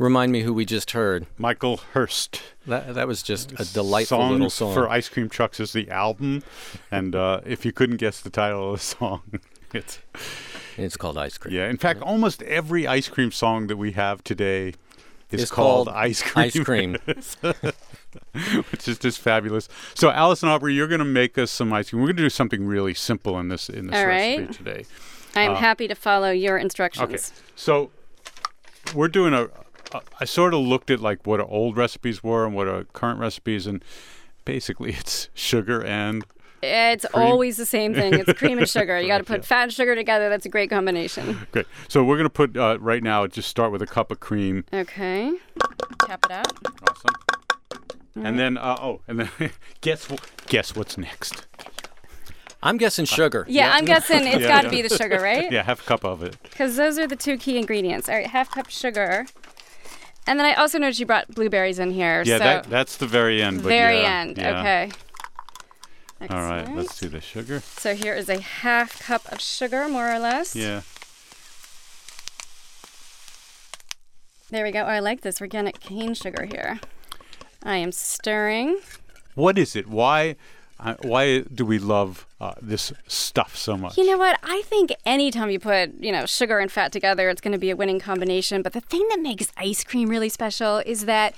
Remind 0.09 0.33
me 0.33 0.41
who 0.41 0.55
we 0.55 0.65
just 0.65 0.93
heard. 0.93 1.27
Michael 1.37 1.77
Hearst. 1.93 2.41
That 2.67 2.95
that 2.95 3.07
was 3.07 3.23
just 3.23 3.53
a 3.61 3.65
delightful 3.75 4.17
Songs 4.19 4.33
little 4.33 4.49
song. 4.49 4.73
for 4.73 4.89
Ice 4.89 5.07
Cream 5.11 5.29
Trucks 5.29 5.61
is 5.61 5.75
the 5.75 5.91
album, 5.91 6.43
and 6.91 7.15
uh, 7.15 7.43
if 7.45 7.67
you 7.67 7.73
couldn't 7.73 7.99
guess 7.99 8.19
the 8.23 8.31
title 8.31 8.73
of 8.73 8.79
the 8.81 8.85
song, 8.87 9.21
it's 9.75 9.99
it's 10.79 10.97
called 10.97 11.19
Ice 11.19 11.37
Cream. 11.37 11.55
yeah. 11.55 11.69
In 11.69 11.77
fact, 11.77 12.01
almost 12.01 12.41
every 12.45 12.87
ice 12.87 13.07
cream 13.09 13.31
song 13.31 13.67
that 13.67 13.77
we 13.77 13.93
have 13.93 14.25
today 14.25 14.69
is 15.31 15.43
It's 15.43 15.51
called, 15.51 15.89
called 15.89 15.97
Ice 15.99 16.23
Cream. 16.23 16.45
Ice 16.47 16.59
Cream. 16.65 16.97
which 18.71 18.89
is 18.89 18.99
just 18.99 19.19
fabulous. 19.21 19.69
So, 19.95 20.11
Allison 20.11 20.49
Aubrey, 20.49 20.73
you're 20.73 20.89
going 20.89 21.01
to 21.01 21.05
make 21.05 21.37
us 21.37 21.51
some 21.51 21.71
ice 21.75 21.91
cream. 21.91 22.01
We're 22.01 22.09
going 22.09 22.17
to 22.17 22.23
do 22.23 22.31
something 22.31 22.67
really 22.67 22.95
simple 22.95 23.39
in 23.39 23.49
this 23.49 23.69
in 23.69 23.89
this 23.89 23.97
All 24.01 24.07
recipe 24.07 24.43
right. 24.47 24.53
today. 24.53 24.85
I'm 25.37 25.53
Uh, 25.53 25.57
happy 25.57 25.87
to 25.87 25.95
follow 25.95 26.31
your 26.31 26.57
instructions. 26.57 27.11
Okay, 27.11 27.23
so 27.55 27.91
we're 28.95 29.09
doing 29.09 29.35
a. 29.35 29.49
a 29.93 30.01
I 30.21 30.25
sort 30.25 30.55
of 30.55 30.61
looked 30.61 30.91
at 30.91 31.01
like 31.01 31.27
what 31.27 31.41
our 31.41 31.47
old 31.49 31.77
recipes 31.77 32.23
were 32.23 32.45
and 32.47 32.55
what 32.55 32.69
our 32.69 32.85
current 32.85 33.21
recipes, 33.21 33.67
and 33.67 33.85
basically 34.45 34.93
it's 34.99 35.29
sugar 35.35 35.85
and 35.85 36.25
It's 36.63 37.05
Cream. 37.07 37.27
always 37.27 37.57
the 37.57 37.67
same 37.67 37.95
thing. 37.95 38.15
It's 38.15 38.33
cream 38.35 38.59
and 38.59 38.69
sugar. 38.69 39.01
You 39.01 39.07
got 39.15 39.19
to 39.19 39.25
put 39.25 39.41
yeah. 39.41 39.47
fat 39.47 39.63
and 39.65 39.73
sugar 39.73 39.95
together. 39.95 40.29
That's 40.29 40.47
a 40.47 40.49
great 40.49 40.71
combination. 40.71 41.39
Great. 41.53 41.67
So 41.89 42.03
we're 42.05 42.17
going 42.17 42.25
to 42.27 42.31
put 42.31 42.57
uh, 42.57 42.79
right 42.81 43.03
now. 43.03 43.27
Just 43.27 43.49
start 43.49 43.71
with 43.73 43.81
a 43.83 43.87
cup 43.87 44.11
of 44.11 44.19
cream. 44.21 44.65
Okay. 44.73 45.33
Tap 46.07 46.25
it 46.27 46.33
out. 46.33 46.53
Awesome. 46.89 47.15
And 48.17 48.37
then 48.39 48.57
uh, 48.59 48.77
oh, 48.81 49.01
and 49.07 49.21
then 49.21 49.31
guess 49.81 50.07
wh- 50.07 50.17
guess 50.49 50.75
what's 50.75 50.99
next? 50.99 51.47
I'm 52.61 52.77
guessing 52.77 53.05
sugar. 53.05 53.47
Yeah, 53.49 53.71
I'm 53.73 53.85
guessing 53.85 54.27
it's 54.27 54.41
Yeah, 54.41 54.49
got 54.49 54.61
to 54.63 54.67
yeah. 54.67 54.83
be 54.83 54.89
the 54.89 54.97
sugar, 54.97 55.21
right? 55.21 55.53
Yeah, 55.53 55.63
half 55.63 55.81
a 55.81 55.85
cup 55.85 56.05
of 56.05 56.25
it. 56.25 56.37
Because 56.43 56.75
those 56.75 56.99
are 56.99 57.07
the 57.07 57.15
two 57.15 57.39
key 57.39 57.57
ingredients. 57.57 58.09
All 58.09 58.17
right, 58.17 58.27
half 58.27 58.51
cup 58.51 58.69
sugar. 58.69 59.27
And 60.29 60.39
then 60.39 60.45
I 60.45 60.53
also 60.55 60.79
noticed 60.79 61.01
you 61.01 61.07
brought 61.07 61.27
blueberries 61.35 61.79
in 61.79 61.91
here. 61.91 62.23
Yeah, 62.23 62.37
so 62.37 62.45
that 62.45 62.65
that's 62.65 62.99
the 62.99 63.07
very 63.07 63.43
end. 63.43 63.63
Very 63.63 64.03
yeah, 64.03 64.21
end. 64.21 64.37
yeah. 64.37 64.61
Okay. 64.61 64.91
All 66.29 66.43
right, 66.43 66.69
let's 66.75 67.01
do 67.01 67.09
the 67.09 67.23
sugar. 67.23 67.61
So 67.61 67.95
here 67.95 68.13
is 68.15 68.29
a 68.29 68.39
half 68.39 69.01
cup 69.01 69.25
of 69.33 69.41
sugar, 69.41 69.89
more 69.89 70.13
or 70.13 70.19
less. 70.19 70.55
Yeah. 70.55 70.83
There 74.51 74.65
we 74.65 74.71
go. 74.71 74.81
Oh, 74.81 74.87
I 74.87 74.99
like 74.99 75.23
this 75.23 75.41
organic 75.41 75.81
cane 75.81 76.13
sugar 76.13 76.45
here. 76.45 76.79
I 77.63 77.77
am 77.77 77.91
stirring. 77.91 78.81
What 79.35 79.57
is 79.57 79.75
it? 79.75 79.87
Why 79.87 80.37
why 81.03 81.41
do 81.41 81.65
we 81.65 81.79
love 81.79 82.27
uh, 82.41 82.55
this 82.63 82.93
stuff 83.07 83.57
so 83.57 83.77
much? 83.77 83.97
You 83.97 84.07
know 84.07 84.19
what? 84.19 84.39
I 84.43 84.63
think 84.63 84.93
anytime 85.05 85.51
you 85.51 85.59
put, 85.59 85.95
you 85.99 86.13
know, 86.13 86.25
sugar 86.27 86.59
and 86.59 86.71
fat 86.71 86.93
together, 86.93 87.29
it's 87.29 87.41
going 87.41 87.53
to 87.53 87.59
be 87.59 87.71
a 87.71 87.77
winning 87.77 87.99
combination. 87.99 88.63
But 88.63 88.73
the 88.73 88.81
thing 88.81 89.07
that 89.11 89.21
makes 89.21 89.51
ice 89.57 89.83
cream 89.83 90.09
really 90.09 90.29
special 90.29 90.79
is 90.79 91.05
that 91.07 91.35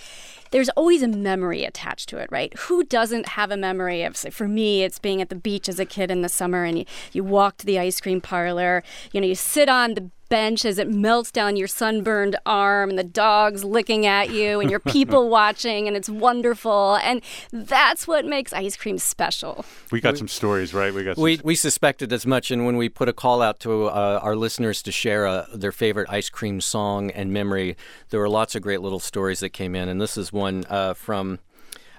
there's 0.51 0.69
always 0.71 1.03
a 1.03 1.09
memory 1.09 1.65
attached 1.65 2.09
to 2.11 2.19
it, 2.19 2.29
right? 2.31 2.53
Who 2.61 2.85
doesn't 2.85 3.29
have 3.29 3.51
a 3.51 3.57
memory 3.57 4.03
of, 4.03 4.17
say, 4.17 4.31
for 4.31 4.49
me, 4.49 4.83
it's 4.83 4.99
being 4.99 5.23
at 5.23 5.29
the 5.29 5.37
beach 5.37 5.69
as 5.69 5.79
a 5.79 5.85
kid 5.85 6.11
in 6.11 6.23
the 6.23 6.29
summer 6.29 6.65
and 6.65 6.79
you, 6.79 6.85
you 7.13 7.25
walk 7.25 7.57
to 7.59 7.67
the 7.67 7.79
ice 7.79 8.01
cream 8.01 8.21
parlor, 8.21 8.83
you 9.13 9.21
know, 9.21 9.27
you 9.27 9.35
sit 9.35 9.69
on 9.69 9.95
the 9.95 10.11
bench 10.31 10.65
as 10.65 10.79
it 10.79 10.89
melts 10.89 11.31
down 11.31 11.57
your 11.57 11.69
sunburned 11.69 12.37
arm, 12.47 12.89
and 12.89 12.99
the 12.99 13.05
dog's 13.05 13.63
licking 13.65 14.07
at 14.07 14.31
you, 14.31 14.61
and 14.61 14.71
your 14.71 14.81
people 14.81 15.29
watching, 15.39 15.87
and 15.87 15.97
it's 15.97 16.09
wonderful. 16.09 16.95
And 17.03 17.21
that's 17.53 18.09
what 18.09 18.25
makes 18.25 18.55
ice 18.55 18.77
cream 18.77 18.97
special. 18.97 19.67
We 19.93 20.01
got 20.01 20.17
some 20.17 20.29
stories, 20.29 20.73
right? 20.73 20.95
We 20.95 21.05
got 21.05 21.17
some 21.17 21.25
We, 21.25 21.41
we 21.45 21.55
suspected 21.55 22.13
as 22.13 22.25
much, 22.25 22.51
and 22.51 22.65
when 22.65 22.79
we 22.79 22.89
put 22.89 23.09
a 23.11 23.13
call 23.13 23.43
out 23.43 23.61
to 23.61 23.87
uh, 23.87 24.21
our 24.23 24.37
listeners 24.37 24.83
to 24.85 24.93
share 24.93 25.27
uh, 25.27 25.47
their 25.53 25.73
favorite 25.73 26.09
ice 26.09 26.31
cream 26.31 26.63
song 26.63 27.11
and 27.11 27.31
memory, 27.33 27.77
there 28.09 28.21
were 28.21 28.31
lots 28.31 28.55
of 28.55 28.63
great 28.63 28.81
little 28.81 29.01
stories 29.01 29.41
that 29.41 29.51
came 29.51 29.75
in, 29.75 29.89
and 29.91 30.01
this 30.01 30.17
is 30.17 30.33
one 30.33 30.65
uh, 30.71 30.95
from 30.95 31.41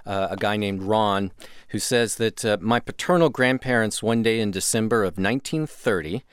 uh, 0.05 0.29
a 0.31 0.37
guy 0.37 0.57
named 0.57 0.81
Ron 0.83 1.31
who 1.69 1.79
says 1.79 2.15
that 2.15 2.43
uh, 2.43 2.57
my 2.59 2.79
paternal 2.79 3.29
grandparents 3.29 4.01
one 4.01 4.23
day 4.23 4.39
in 4.39 4.51
December 4.51 5.03
of 5.03 5.17
1930 5.17 6.23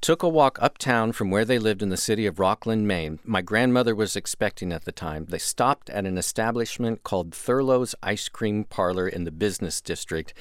took 0.00 0.22
a 0.22 0.28
walk 0.28 0.58
uptown 0.62 1.12
from 1.12 1.30
where 1.30 1.44
they 1.44 1.58
lived 1.58 1.82
in 1.82 1.90
the 1.90 1.96
city 1.96 2.24
of 2.24 2.38
Rockland, 2.38 2.88
Maine. 2.88 3.18
My 3.24 3.42
grandmother 3.42 3.94
was 3.94 4.16
expecting 4.16 4.72
at 4.72 4.84
the 4.84 4.92
time. 4.92 5.26
They 5.28 5.38
stopped 5.38 5.90
at 5.90 6.06
an 6.06 6.16
establishment 6.16 7.04
called 7.04 7.34
Thurlow's 7.34 7.94
Ice 8.02 8.28
Cream 8.28 8.64
Parlor 8.64 9.08
in 9.08 9.24
the 9.24 9.30
business 9.30 9.80
district, 9.80 10.32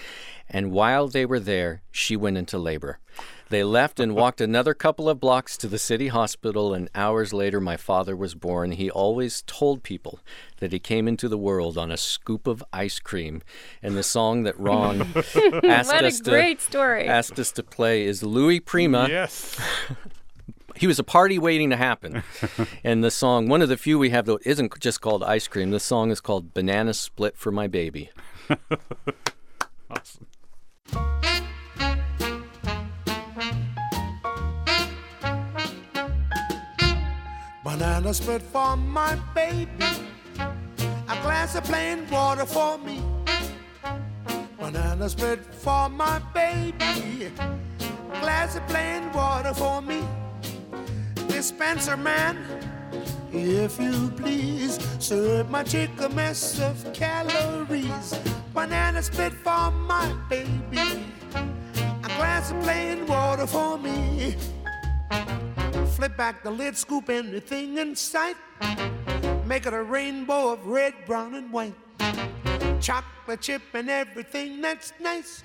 and 0.49 0.71
while 0.71 1.07
they 1.07 1.25
were 1.25 1.39
there, 1.39 1.81
she 1.91 2.15
went 2.15 2.37
into 2.37 2.57
labor. 2.57 2.99
They 3.49 3.63
left 3.63 3.99
and 3.99 4.13
walked 4.15 4.41
another 4.41 4.73
couple 4.75 5.09
of 5.09 5.19
blocks 5.19 5.57
to 5.57 5.67
the 5.67 5.79
city 5.79 6.09
hospital, 6.09 6.73
and 6.73 6.89
hours 6.93 7.33
later, 7.33 7.59
my 7.59 7.77
father 7.77 8.15
was 8.15 8.35
born. 8.35 8.71
He 8.71 8.91
always 8.91 9.43
told 9.47 9.81
people 9.81 10.19
that 10.57 10.71
he 10.71 10.77
came 10.79 11.07
into 11.07 11.27
the 11.27 11.37
world 11.37 11.77
on 11.77 11.91
a 11.91 11.97
scoop 11.97 12.45
of 12.45 12.63
ice 12.71 12.99
cream. 12.99 13.41
And 13.81 13.97
the 13.97 14.03
song 14.03 14.43
that 14.43 14.59
Ron 14.59 15.01
asked 15.63 15.91
us 15.91 16.19
to 16.21 16.55
story. 16.59 17.07
asked 17.07 17.39
us 17.39 17.51
to 17.53 17.63
play 17.63 18.05
is 18.05 18.21
Louis 18.21 18.59
Prima. 18.59 19.07
yes. 19.09 19.59
He 20.75 20.87
was 20.87 20.99
a 20.99 21.03
party 21.03 21.37
waiting 21.39 21.71
to 21.71 21.75
happen. 21.75 22.23
and 22.83 23.03
the 23.03 23.11
song, 23.11 23.49
one 23.49 23.61
of 23.61 23.67
the 23.67 23.75
few 23.77 23.99
we 23.99 24.11
have 24.11 24.27
that 24.27 24.37
isn't 24.45 24.79
just 24.79 25.01
called 25.01 25.23
Ice 25.23 25.47
Cream. 25.47 25.71
The 25.71 25.79
song 25.79 26.11
is 26.11 26.21
called 26.21 26.53
Banana 26.53 26.93
Split 26.93 27.35
for 27.35 27.51
My 27.51 27.67
Baby. 27.67 28.11
awesome. 29.89 30.27
Banana 37.69 38.11
split 38.15 38.41
for 38.41 38.75
my 38.75 39.15
baby. 39.35 39.85
A 41.07 41.15
glass 41.21 41.53
of 41.53 41.63
plain 41.65 42.09
water 42.09 42.47
for 42.47 42.79
me. 42.79 42.99
Banana 44.59 45.07
split 45.07 45.45
for 45.53 45.87
my 45.87 46.17
baby. 46.33 47.29
A 48.11 48.19
glass 48.21 48.55
of 48.55 48.67
plain 48.67 49.11
water 49.13 49.53
for 49.53 49.83
me. 49.83 50.01
Dispenser 51.27 51.95
man, 51.95 52.39
if 53.31 53.79
you 53.79 54.11
please, 54.17 54.79
serve 54.97 55.51
my 55.51 55.61
chick 55.61 55.91
a 55.99 56.09
mess 56.09 56.59
of 56.59 56.75
calories. 56.91 58.19
Banana 58.51 59.03
split 59.03 59.33
for 59.33 59.69
my 59.69 60.11
baby. 60.27 61.05
A 61.35 62.09
glass 62.17 62.49
of 62.49 62.59
plain 62.61 63.05
water 63.05 63.45
for 63.45 63.77
me. 63.77 64.35
Flip 65.99 66.15
back 66.15 66.43
the 66.43 66.49
lid, 66.49 66.77
scoop 66.77 67.09
anything 67.09 67.77
in 67.77 67.93
sight. 67.93 68.37
Make 69.45 69.65
it 69.65 69.73
a 69.73 69.83
rainbow 69.83 70.53
of 70.53 70.65
red, 70.65 70.93
brown, 71.05 71.35
and 71.35 71.51
white. 71.51 71.73
Chocolate 72.79 73.41
chip 73.41 73.61
and 73.73 73.89
everything 73.89 74.61
that's 74.61 74.93
nice. 75.01 75.41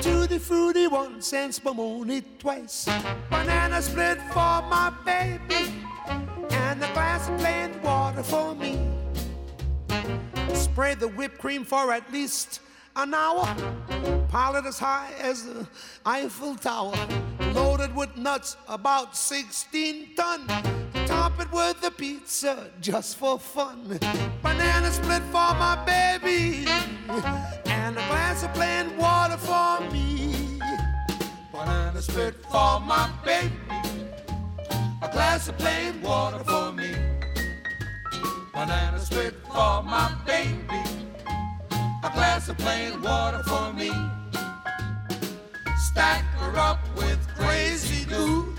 Tutti 0.00 0.38
fruity 0.38 0.86
once 0.86 1.32
and 1.32 1.52
spumoni 1.52 2.22
twice. 2.38 2.88
Banana 3.28 3.82
split 3.82 4.18
for 4.28 4.62
my 4.70 4.92
baby. 5.04 5.74
And 6.50 6.80
a 6.80 6.92
glass 6.92 7.28
of 7.28 7.36
plain 7.38 7.82
water 7.82 8.22
for 8.22 8.54
me. 8.54 8.78
Spray 10.54 10.94
the 10.94 11.08
whipped 11.08 11.38
cream 11.38 11.64
for 11.64 11.92
at 11.92 12.12
least 12.12 12.60
an 12.94 13.14
hour. 13.14 14.17
Pile 14.28 14.56
it 14.56 14.66
as 14.66 14.78
high 14.78 15.10
as 15.20 15.44
the 15.44 15.66
Eiffel 16.04 16.54
Tower. 16.54 16.94
Loaded 17.54 17.96
with 17.96 18.14
nuts, 18.16 18.58
about 18.68 19.16
16 19.16 20.14
ton. 20.16 20.46
Top 21.06 21.40
it 21.40 21.50
with 21.50 21.80
the 21.80 21.90
pizza 21.90 22.70
just 22.80 23.16
for 23.16 23.38
fun. 23.38 23.98
Banana 24.42 24.92
split 24.92 25.22
for 25.32 25.54
my 25.56 25.82
baby. 25.86 26.66
And 27.64 27.96
a 27.96 28.06
glass 28.08 28.44
of 28.44 28.52
plain 28.52 28.94
water 28.98 29.38
for 29.38 29.80
me. 29.90 30.60
Banana 31.50 32.02
split 32.02 32.34
for 32.50 32.80
my 32.80 33.10
baby. 33.24 33.50
A 35.00 35.08
glass 35.10 35.48
of 35.48 35.56
plain 35.56 36.02
water 36.02 36.44
for 36.44 36.70
me. 36.72 36.94
Banana 38.52 39.00
split 39.00 39.34
for 39.46 39.82
my 39.82 40.14
baby. 40.26 40.82
A 42.04 42.10
glass 42.12 42.50
of 42.50 42.58
plain 42.58 43.00
water 43.00 43.42
for 43.44 43.72
me. 43.72 43.90
Stack 45.98 46.22
her 46.36 46.56
up 46.56 46.78
with 46.96 47.18
crazy 47.34 48.04
glue. 48.04 48.54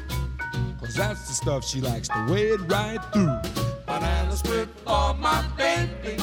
Cause 0.82 0.94
that's 0.94 1.26
the 1.26 1.34
stuff 1.34 1.64
she 1.64 1.80
likes 1.80 2.10
to 2.10 2.28
wade 2.30 2.60
right 2.70 3.00
through. 3.14 3.40
Banana 3.86 4.36
split 4.36 4.68
for 4.84 5.14
my 5.14 5.46
baby. 5.56 6.22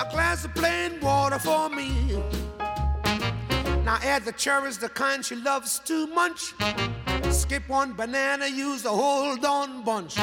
A 0.00 0.06
glass 0.10 0.44
of 0.44 0.52
plain 0.56 0.98
water 1.00 1.38
for 1.38 1.68
me. 1.68 2.20
Now 3.84 4.00
add 4.02 4.24
the 4.24 4.32
cherries, 4.36 4.76
the 4.76 4.88
kind 4.88 5.24
she 5.24 5.36
loves 5.36 5.78
to 5.84 6.08
munch. 6.08 6.52
Skip 7.30 7.68
one 7.68 7.92
banana, 7.92 8.48
use 8.48 8.82
the 8.82 8.90
whole 8.90 9.36
darn 9.36 9.84
bunch. 9.84 10.16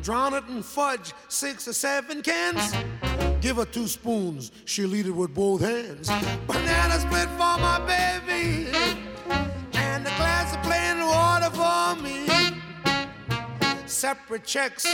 Drown 0.00 0.32
it 0.34 0.44
in 0.48 0.62
fudge, 0.62 1.12
six 1.26 1.66
or 1.66 1.72
seven 1.72 2.22
cans. 2.22 2.72
Give 3.46 3.58
her 3.58 3.64
two 3.64 3.86
spoons, 3.86 4.50
she'll 4.64 4.92
eat 4.96 5.06
it 5.06 5.12
with 5.12 5.32
both 5.32 5.60
hands. 5.60 6.08
Banana 6.48 6.98
split 6.98 7.28
for 7.38 7.54
my 7.62 7.78
baby. 7.86 8.66
And 9.74 10.04
a 10.04 10.10
glass 10.18 10.52
of 10.52 10.60
plain 10.64 10.98
water 10.98 11.50
for 11.50 12.02
me 12.02 12.26
separate 13.86 14.44
checks. 14.44 14.84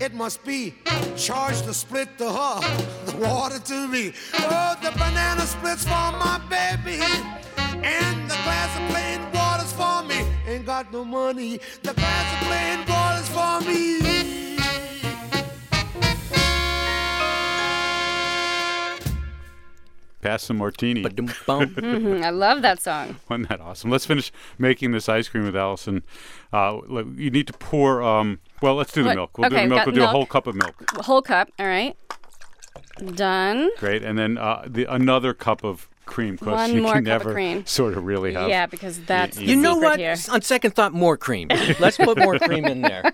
It 0.00 0.12
must 0.12 0.44
be 0.44 0.74
charge 1.16 1.62
the 1.62 1.72
split 1.72 2.18
to 2.18 2.30
her, 2.30 2.60
the 3.06 3.16
water 3.16 3.58
to 3.58 3.88
me. 3.88 4.12
Oh, 4.34 4.76
the 4.82 4.90
banana 4.90 5.46
splits 5.46 5.84
for 5.84 6.12
my 6.20 6.42
baby, 6.50 7.00
and 7.56 8.30
the 8.30 8.38
glass 8.44 8.70
of 8.78 8.84
plain 8.90 9.20
water's 9.32 9.72
for 9.72 10.02
me. 10.02 10.30
Ain't 10.46 10.66
got 10.66 10.92
no 10.92 11.06
money, 11.06 11.58
the 11.82 11.94
glass 11.94 12.34
of 12.34 12.48
plain 12.48 12.84
water's 12.86 13.28
for 13.30 13.66
me. 13.66 14.41
Pass 20.22 20.44
some 20.44 20.56
martini. 20.58 21.02
Ba-dum-bum. 21.02 21.74
Mhm, 21.74 22.24
I 22.24 22.30
love 22.30 22.62
that 22.62 22.80
song. 22.80 23.16
Wasn't 23.28 23.48
that 23.50 23.60
awesome? 23.60 23.90
Let's 23.90 24.06
finish 24.06 24.32
making 24.56 24.92
this 24.92 25.08
ice 25.08 25.28
cream 25.28 25.44
with 25.44 25.56
Allison. 25.56 26.02
Uh, 26.52 26.78
you 27.16 27.28
need 27.30 27.46
to 27.48 27.52
pour. 27.52 28.02
Um, 28.02 28.38
well, 28.62 28.76
let's 28.76 28.92
do 28.92 29.02
the 29.02 29.08
What- 29.10 29.16
milk. 29.16 29.36
We'll 29.38 29.50
do 29.50 29.56
the 29.56 29.66
milk. 29.66 29.84
We'll 29.86 29.94
do 29.94 30.04
a 30.04 30.06
whole 30.06 30.24
cup 30.26 30.46
of 30.46 30.54
milk. 30.54 30.74
Whole 31.04 31.22
cup. 31.22 31.50
All 31.58 31.66
right. 31.66 31.96
Done. 33.14 33.70
Great, 33.78 34.02
and 34.02 34.18
then 34.18 34.38
uh, 34.38 34.62
the 34.66 34.84
another 34.84 35.34
cup 35.34 35.64
of 35.64 35.88
cream 36.04 36.34
because 36.36 36.54
One 36.54 36.74
you 36.74 36.82
more 36.82 36.94
can 36.94 37.04
cup 37.04 37.24
of 37.24 37.32
cream. 37.32 37.64
sort 37.66 37.96
of 37.96 38.04
really 38.04 38.34
have. 38.34 38.48
Yeah, 38.48 38.66
because 38.66 39.00
that's 39.00 39.36
the 39.38 39.44
you 39.44 39.56
know 39.56 39.76
what? 39.76 39.98
here. 39.98 40.14
On 40.30 40.40
second 40.42 40.72
thought, 40.74 40.92
more 40.92 41.16
cream. 41.16 41.48
Let's 41.80 41.96
put 41.96 42.18
more 42.18 42.38
cream 42.48 42.64
in 42.66 42.82
there. 42.82 43.12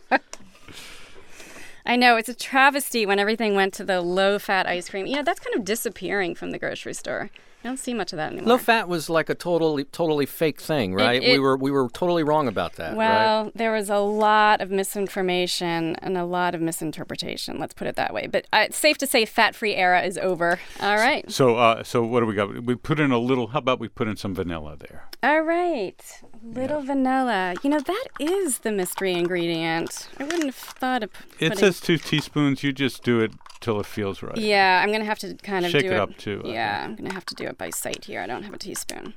I 1.88 1.96
know 1.96 2.16
it's 2.16 2.29
a 2.29 2.35
travesty 2.35 3.07
when 3.07 3.18
everything 3.18 3.55
went 3.55 3.72
to 3.74 3.85
the 3.85 4.03
low-fat 4.03 4.66
ice 4.66 4.90
cream. 4.90 5.07
You 5.07 5.16
know 5.16 5.22
that's 5.22 5.40
kind 5.40 5.57
of 5.57 5.64
disappearing 5.64 6.35
from 6.35 6.51
the 6.51 6.59
grocery 6.59 6.92
store. 6.92 7.31
I 7.64 7.68
don't 7.68 7.77
see 7.79 7.92
much 7.92 8.12
of 8.12 8.18
that 8.18 8.33
anymore. 8.33 8.51
Low 8.51 8.59
fat 8.59 8.88
was 8.88 9.11
like 9.11 9.29
a 9.29 9.35
totally, 9.35 9.83
totally 9.85 10.27
fake 10.27 10.61
thing, 10.61 10.94
right? 10.94 11.21
we 11.21 11.35
it- 11.35 11.38
were, 11.40 11.57
we 11.57 11.73
were 11.73 11.88
totally 11.88 12.23
wrong 12.23 12.47
about 12.47 12.75
that, 12.75 12.90
right? 12.90 12.97
Well, 12.97 13.51
there 13.55 13.73
was 13.73 13.90
a 13.90 13.99
lot 13.99 14.61
of 14.61 14.71
misinformation 14.71 15.97
and 15.97 16.16
a 16.16 16.25
lot 16.25 16.55
of 16.55 16.61
misinterpretation. 16.61 17.59
Let's 17.59 17.75
put 17.75 17.88
it 17.88 17.97
that 17.97 18.14
way. 18.14 18.29
But 18.29 18.47
uh, 18.53 18.66
it's 18.66 18.77
safe 18.79 18.97
to 18.99 19.07
say, 19.09 19.25
fat-free 19.25 19.75
era 19.75 20.03
is 20.03 20.16
over. 20.18 20.61
All 20.81 20.97
right. 20.97 21.29
So, 21.31 21.57
uh, 21.57 21.83
so 21.83 22.05
what 22.05 22.21
do 22.21 22.27
we 22.27 22.35
got? 22.35 22.64
We 22.64 22.77
put 22.77 23.01
in 23.01 23.11
a 23.11 23.18
little. 23.18 23.49
How 23.49 23.59
about 23.59 23.81
we 23.81 23.88
put 23.88 24.07
in 24.07 24.16
some 24.16 24.35
vanilla 24.35 24.77
there? 24.77 25.09
All 25.23 25.42
right. 25.42 26.01
Little 26.42 26.81
vanilla. 26.83 27.55
You 27.64 27.71
know 27.71 27.81
that 27.81 28.07
is 28.21 28.61
the 28.61 28.71
mystery 28.71 29.14
ingredient. 29.14 30.09
I 30.18 30.25
wouldn't 30.25 30.44
have 30.44 30.55
thought 30.55 31.03
of. 31.03 31.11
It 31.40 31.59
says 31.59 31.81
two 31.81 31.99
teaspoons. 31.99 32.62
You 32.62 32.73
just 32.73 33.03
do 33.03 33.21
it 33.21 33.33
till 33.61 33.79
it 33.81 33.87
feels 33.87 34.23
right. 34.23 34.37
Yeah, 34.37 34.81
I'm 34.83 34.92
gonna 34.92 35.05
have 35.05 35.18
to 35.21 35.35
kind 35.35 35.64
of 35.64 35.71
Shake 35.71 35.83
do 35.83 35.88
it 35.88 35.94
it 35.94 36.01
up, 36.01 36.16
too, 36.16 36.42
Yeah, 36.44 36.85
I'm 36.85 36.97
gonna 36.97 37.12
have 37.12 37.25
to 37.27 37.35
do 37.35 37.44
it 37.44 37.59
by 37.59 37.71
sight 37.71 38.05
here. 38.05 38.21
I 38.21 38.27
don't 38.27 38.42
have 38.44 38.55
a 38.55 38.59
teaspoon. 38.59 39.14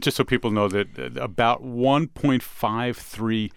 Just 0.00 0.16
so 0.16 0.24
people 0.24 0.50
know 0.50 0.66
that 0.68 0.98
uh, 0.98 1.20
about 1.22 1.62
1.53 1.62 3.50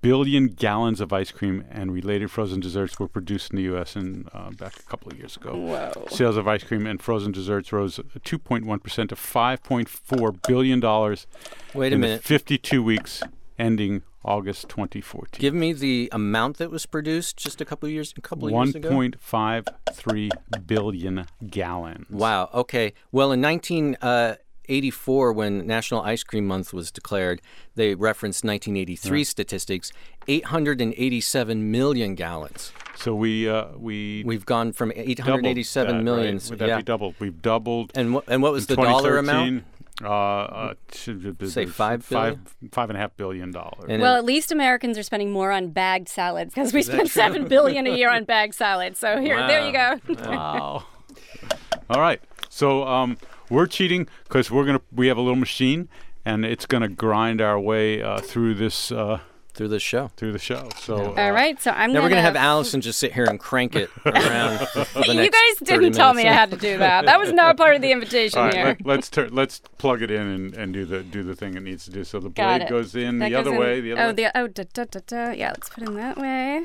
billion 0.00 0.46
gallons 0.48 1.00
of 1.00 1.12
ice 1.12 1.32
cream 1.32 1.64
and 1.70 1.92
related 1.92 2.30
frozen 2.30 2.60
desserts 2.60 2.98
were 3.00 3.08
produced 3.08 3.50
in 3.50 3.56
the 3.56 3.62
U.S. 3.64 3.96
in 3.96 4.28
uh, 4.32 4.50
back 4.50 4.78
a 4.78 4.82
couple 4.84 5.10
of 5.10 5.18
years 5.18 5.36
ago. 5.36 5.56
Whoa. 5.56 6.06
Sales 6.08 6.36
of 6.36 6.46
ice 6.46 6.62
cream 6.62 6.86
and 6.86 7.00
frozen 7.02 7.32
desserts 7.32 7.72
rose 7.72 7.98
2.1 7.98 8.82
percent 8.82 9.10
to 9.10 9.16
5.4 9.16 10.46
billion 10.46 10.78
dollars 10.80 11.26
Wait 11.74 11.92
a 11.92 11.94
in 11.94 12.00
the 12.00 12.06
minute. 12.06 12.22
52 12.22 12.82
weeks 12.82 13.22
ending 13.58 14.02
August 14.24 14.68
2014. 14.68 15.40
Give 15.40 15.54
me 15.54 15.72
the 15.72 16.08
amount 16.12 16.58
that 16.58 16.70
was 16.70 16.86
produced 16.86 17.36
just 17.36 17.60
a 17.60 17.64
couple 17.64 17.86
of 17.86 17.92
years, 17.92 18.12
a 18.16 18.20
couple 18.20 18.48
of 18.48 18.54
years 18.54 18.74
ago. 18.74 18.90
1.53 18.90 20.66
billion 20.66 21.26
gallons. 21.48 22.06
Wow. 22.10 22.50
Okay. 22.52 22.94
Well, 23.12 23.30
in 23.32 23.40
1984, 23.40 25.32
when 25.32 25.66
National 25.66 26.02
Ice 26.02 26.24
Cream 26.24 26.46
Month 26.46 26.72
was 26.72 26.90
declared, 26.90 27.40
they 27.76 27.94
referenced 27.94 28.44
1983 28.44 29.24
statistics: 29.24 29.92
887 30.26 31.70
million 31.70 32.14
gallons. 32.14 32.72
So 32.96 33.14
we 33.14 33.48
uh, 33.48 33.68
we 33.76 34.24
We've 34.26 34.44
gone 34.44 34.72
from 34.72 34.88
doubled 34.90 35.06
887 35.06 35.96
that, 35.98 36.02
million. 36.02 36.34
Right? 36.36 36.50
Would 36.50 36.58
that 36.58 36.68
yeah. 36.68 36.76
be 36.78 36.82
doubled? 36.82 37.14
We've 37.20 37.40
doubled. 37.40 37.92
And 37.94 38.14
what 38.14 38.24
and 38.26 38.42
what 38.42 38.52
was 38.52 38.66
the 38.66 38.74
dollar 38.74 39.16
amount? 39.18 39.62
2013, 39.98 40.06
Uh, 40.06 41.44
uh, 41.44 41.48
Say 41.48 41.66
five 41.66 42.04
five 42.04 42.38
five 42.72 42.90
and 42.90 42.96
a 42.96 43.00
half 43.00 43.16
billion 43.16 43.50
dollars. 43.50 43.86
And 43.88 44.00
Well, 44.02 44.16
at 44.16 44.24
least 44.24 44.52
Americans 44.52 44.96
are 44.98 45.02
spending 45.02 45.30
more 45.30 45.50
on 45.52 45.70
bagged 45.70 46.08
salads 46.08 46.54
because 46.54 46.72
we 46.72 46.82
spend 46.82 47.10
seven 47.10 47.48
billion 47.48 47.86
a 47.86 47.96
year 47.96 48.10
on 48.10 48.24
bagged 48.32 48.54
salads. 48.54 48.98
So 48.98 49.20
here, 49.20 49.36
there 49.46 49.66
you 49.66 49.72
go. 49.72 50.00
Wow. 50.30 50.84
All 51.90 52.00
right. 52.00 52.20
So 52.48 52.84
um, 52.86 53.18
we're 53.50 53.66
cheating 53.66 54.08
because 54.24 54.50
we're 54.50 54.64
gonna 54.64 54.80
we 54.92 55.08
have 55.08 55.16
a 55.16 55.20
little 55.20 55.36
machine 55.36 55.88
and 56.24 56.44
it's 56.44 56.66
gonna 56.66 56.88
grind 56.88 57.40
our 57.40 57.58
way 57.58 58.02
uh, 58.02 58.20
through 58.20 58.54
this 58.54 58.92
uh, 58.92 59.20
through 59.58 59.68
the 59.68 59.80
show. 59.80 60.06
through 60.16 60.30
the 60.30 60.38
show. 60.38 60.68
So 60.78 60.96
uh, 61.16 61.20
All 61.20 61.32
right, 61.32 61.60
so 61.60 61.72
I'm 61.72 61.92
Now 61.92 61.98
we're 61.98 62.02
gonna 62.10 62.10
gonna 62.10 62.22
have 62.22 62.36
Allison 62.36 62.80
just 62.80 63.00
sit 63.00 63.12
here 63.12 63.24
and 63.24 63.40
crank 63.40 63.74
it 63.74 63.90
around. 64.06 64.58
For 64.68 64.84
the 65.02 65.14
You 65.14 65.30
guys 65.30 65.68
didn't 65.68 65.94
tell 65.94 66.14
me 66.14 66.28
I 66.28 66.32
had 66.32 66.52
to 66.52 66.56
do 66.56 66.78
that. 66.78 67.06
That 67.06 67.18
was 67.18 67.32
not 67.32 67.56
part 67.56 67.74
of 67.74 67.82
the 67.82 67.90
invitation 67.90 68.38
All 68.38 68.44
right, 68.46 68.54
here. 68.54 68.64
let, 68.66 68.86
let's 68.86 69.10
tur- 69.10 69.28
let's 69.30 69.60
plug 69.76 70.00
it 70.02 70.12
in 70.12 70.26
and, 70.26 70.54
and 70.54 70.72
do 70.72 70.84
the 70.84 71.02
do 71.02 71.24
the 71.24 71.34
thing 71.34 71.56
it 71.56 71.62
needs 71.64 71.84
to 71.86 71.90
do. 71.90 72.04
So 72.04 72.20
the 72.20 72.30
blade 72.30 72.68
goes 72.68 72.94
in 72.94 73.18
That 73.18 73.30
the 73.30 73.34
other 73.34 73.52
in- 73.52 73.58
way. 73.58 73.80
The 73.80 73.92
other 73.92 74.02
oh, 74.02 74.06
way. 74.06 74.12
the 74.12 74.38
oh, 74.38 74.46
da, 74.46 74.64
da, 74.72 74.84
da, 74.84 75.00
da. 75.06 75.30
yeah. 75.32 75.48
Let's 75.48 75.68
put 75.68 75.82
it 75.82 75.88
in 75.88 75.96
that 75.96 76.16
way. 76.16 76.64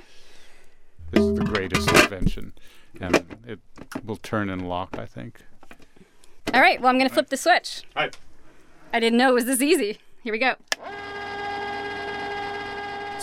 This 1.09 1.23
is 1.23 1.33
the 1.35 1.45
greatest 1.45 1.89
invention, 1.89 2.53
and 3.01 3.37
it 3.47 3.59
will 4.05 4.17
turn 4.17 4.49
and 4.51 4.69
lock. 4.69 4.99
I 4.99 5.07
think. 5.07 5.41
All 6.53 6.61
right. 6.61 6.79
Well, 6.79 6.89
I'm 6.91 6.99
gonna 6.99 7.09
flip 7.09 7.29
the 7.29 7.37
switch. 7.37 7.83
All 7.95 8.03
right. 8.03 8.17
I 8.93 8.99
didn't 8.99 9.17
know 9.17 9.29
it 9.31 9.33
was 9.33 9.45
this 9.45 9.61
easy. 9.61 9.97
Here 10.23 10.31
we 10.31 10.37
go. 10.37 10.55